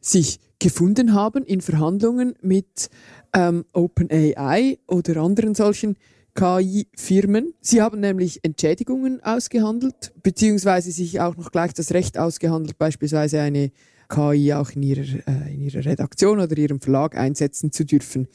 [0.00, 2.88] sich gefunden haben in Verhandlungen mit
[3.34, 5.96] ähm, OpenAI oder anderen solchen
[6.34, 7.54] KI-Firmen.
[7.60, 13.72] Sie haben nämlich Entschädigungen ausgehandelt, beziehungsweise sich auch noch gleich das Recht ausgehandelt, beispielsweise eine
[14.10, 18.28] KI auch in ihrer, äh, in ihrer Redaktion oder ihrem Verlag einsetzen zu dürfen.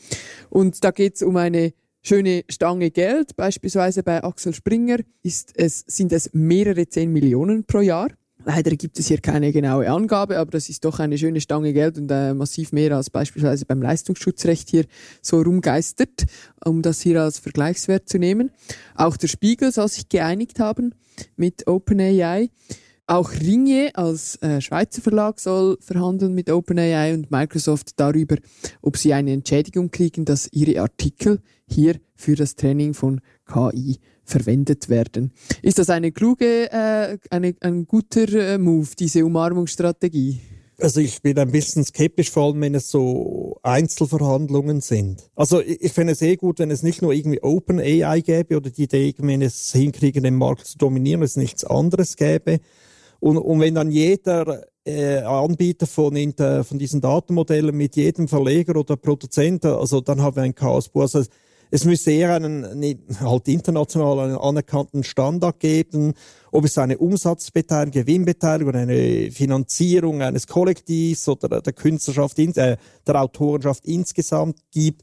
[0.50, 3.36] Und da geht es um eine schöne Stange Geld.
[3.36, 8.10] Beispielsweise bei Axel Springer ist es, sind es mehrere 10 Millionen pro Jahr.
[8.48, 11.98] Leider gibt es hier keine genaue Angabe, aber das ist doch eine schöne Stange Geld
[11.98, 14.86] und äh, massiv mehr als beispielsweise beim Leistungsschutzrecht hier
[15.24, 16.26] so rumgeistert,
[16.64, 18.52] um das hier als Vergleichswert zu nehmen.
[18.94, 20.94] Auch der Spiegel soll sich geeinigt haben
[21.36, 22.52] mit OpenAI.
[23.08, 28.38] Auch Ringe als äh, Schweizer Verlag soll verhandeln mit OpenAI und Microsoft darüber,
[28.82, 34.90] ob sie eine Entschädigung kriegen, dass ihre Artikel hier für das Training von KI verwendet
[34.90, 35.34] werden.
[35.62, 40.42] Ist das eine kluge, äh, eine, ein guter äh, Move, diese Umarmungsstrategie?
[40.80, 45.30] Also ich bin ein bisschen skeptisch, vor allem wenn es so Einzelverhandlungen sind.
[45.36, 48.58] Also ich, ich finde es eh gut, wenn es nicht nur irgendwie Open AI gäbe
[48.58, 52.60] oder die Idee, wenn es hinkriegen, den Markt zu dominieren, es nichts anderes gäbe,
[53.20, 58.76] und, und wenn dann jeder äh, Anbieter von, inter, von diesen Datenmodellen mit jedem Verleger
[58.76, 60.90] oder Produzenten, also dann haben wir ein Chaos.
[60.94, 61.24] Also
[61.72, 66.14] es müsste eher einen ne, halt international einen anerkannten Standard geben,
[66.52, 73.86] ob es eine Umsatzbeteiligung, Gewinnbeteiligung, eine Finanzierung eines Kollektivs oder der Künstlerschaft, äh, der Autorenschaft
[73.86, 75.02] insgesamt gibt,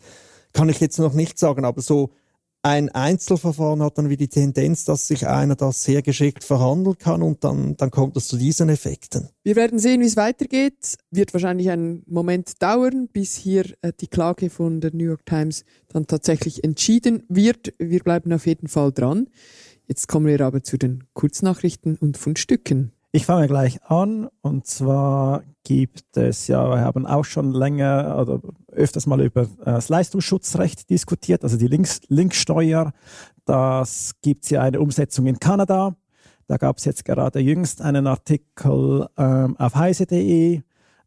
[0.53, 1.65] kann ich jetzt noch nicht sagen.
[1.65, 2.11] Aber so
[2.65, 7.21] ein Einzelverfahren hat dann wie die Tendenz, dass sich einer das sehr geschickt verhandeln kann
[7.21, 9.29] und dann, dann kommt es zu diesen Effekten.
[9.43, 10.97] Wir werden sehen, wie es weitergeht.
[11.11, 15.65] Wird wahrscheinlich einen Moment dauern, bis hier äh, die Klage von der New York Times
[15.89, 17.75] dann tatsächlich entschieden wird.
[17.79, 19.29] Wir bleiben auf jeden Fall dran.
[19.89, 22.93] Jetzt kommen wir aber zu den Kurznachrichten und Fundstücken.
[23.15, 28.41] Ich fange gleich an und zwar gibt es ja, wir haben auch schon länger oder
[28.69, 32.95] öfters mal über äh, das Leistungsschutzrecht diskutiert, also die Links, Linksteuer.
[33.45, 35.95] Das gibt es ja eine Umsetzung in Kanada.
[36.47, 40.63] Da gab es jetzt gerade jüngst einen Artikel ähm, auf heise.de,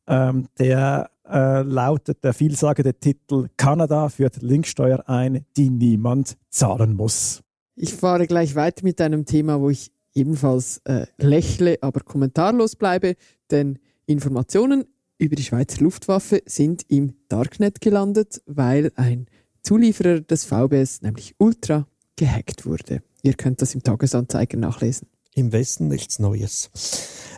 [0.05, 7.41] ähm, der äh, lautet der vielsagende Titel Kanada führt Linksteuer ein, die niemand zahlen muss.
[7.75, 13.15] Ich fahre gleich weiter mit einem Thema, wo ich ebenfalls äh, lächle, aber kommentarlos bleibe,
[13.51, 14.85] denn Informationen
[15.17, 19.27] über die Schweizer Luftwaffe sind im Darknet gelandet, weil ein
[19.61, 23.01] Zulieferer des VBS, nämlich Ultra, gehackt wurde.
[23.23, 25.07] Ihr könnt das im Tagesanzeiger nachlesen.
[25.33, 26.69] Im Westen nichts Neues.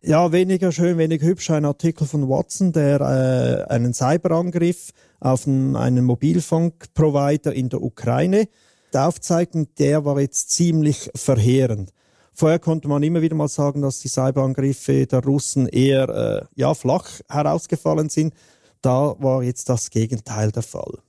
[0.03, 1.49] Ja, weniger schön, weniger hübsch.
[1.49, 8.47] Ein Artikel von Watson, der äh, einen Cyberangriff auf einen, einen Mobilfunkprovider in der Ukraine
[8.93, 11.91] aufzeigt und der war jetzt ziemlich verheerend.
[12.39, 16.75] Vorher konnte man immer wieder mal sagen, dass die Cyberangriffe der Russen eher äh, ja,
[16.75, 18.35] flach herausgefallen sind.
[18.83, 20.99] Da war jetzt das Gegenteil der Fall.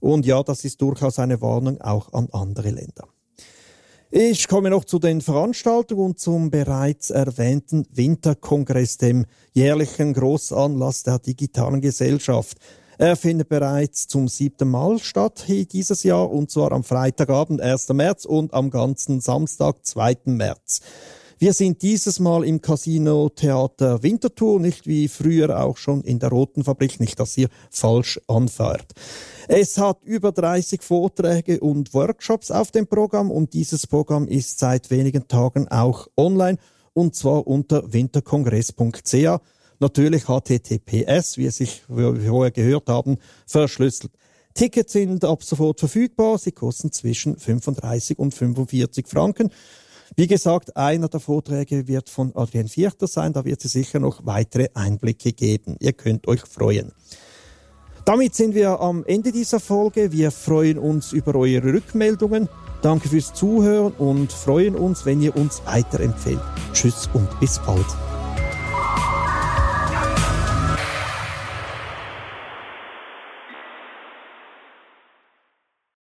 [0.00, 3.08] Und ja, das ist durchaus eine Warnung auch an andere Länder.
[4.10, 9.24] Ich komme noch zu den Veranstaltungen und zum bereits erwähnten Winterkongress, dem
[9.54, 12.58] jährlichen Großanlass der digitalen Gesellschaft.
[12.98, 17.90] Er findet bereits zum siebten Mal statt dieses Jahr und zwar am Freitagabend, 1.
[17.90, 20.16] März und am ganzen Samstag, 2.
[20.24, 20.80] März.
[21.38, 26.30] Wir sind dieses Mal im Casino Theater Winterthur, nicht wie früher auch schon in der
[26.30, 28.94] Roten Fabrik, nicht, dass ihr falsch anfahrt.
[29.46, 34.90] Es hat über 30 Vorträge und Workshops auf dem Programm und dieses Programm ist seit
[34.90, 36.56] wenigen Tagen auch online
[36.94, 39.38] und zwar unter winterkongress.ch
[39.80, 41.50] natürlich HTTPS, wie
[41.88, 44.12] wir vorher gehört haben, verschlüsselt.
[44.54, 46.38] Tickets sind ab sofort verfügbar.
[46.38, 49.50] Sie kosten zwischen 35 und 45 Franken.
[50.16, 53.34] Wie gesagt, einer der Vorträge wird von Adrian Vierter sein.
[53.34, 55.76] Da wird es sicher noch weitere Einblicke geben.
[55.80, 56.92] Ihr könnt euch freuen.
[58.06, 60.12] Damit sind wir am Ende dieser Folge.
[60.12, 62.48] Wir freuen uns über eure Rückmeldungen.
[62.80, 66.40] Danke fürs Zuhören und freuen uns, wenn ihr uns weiterempfehlt.
[66.72, 68.15] Tschüss und bis bald.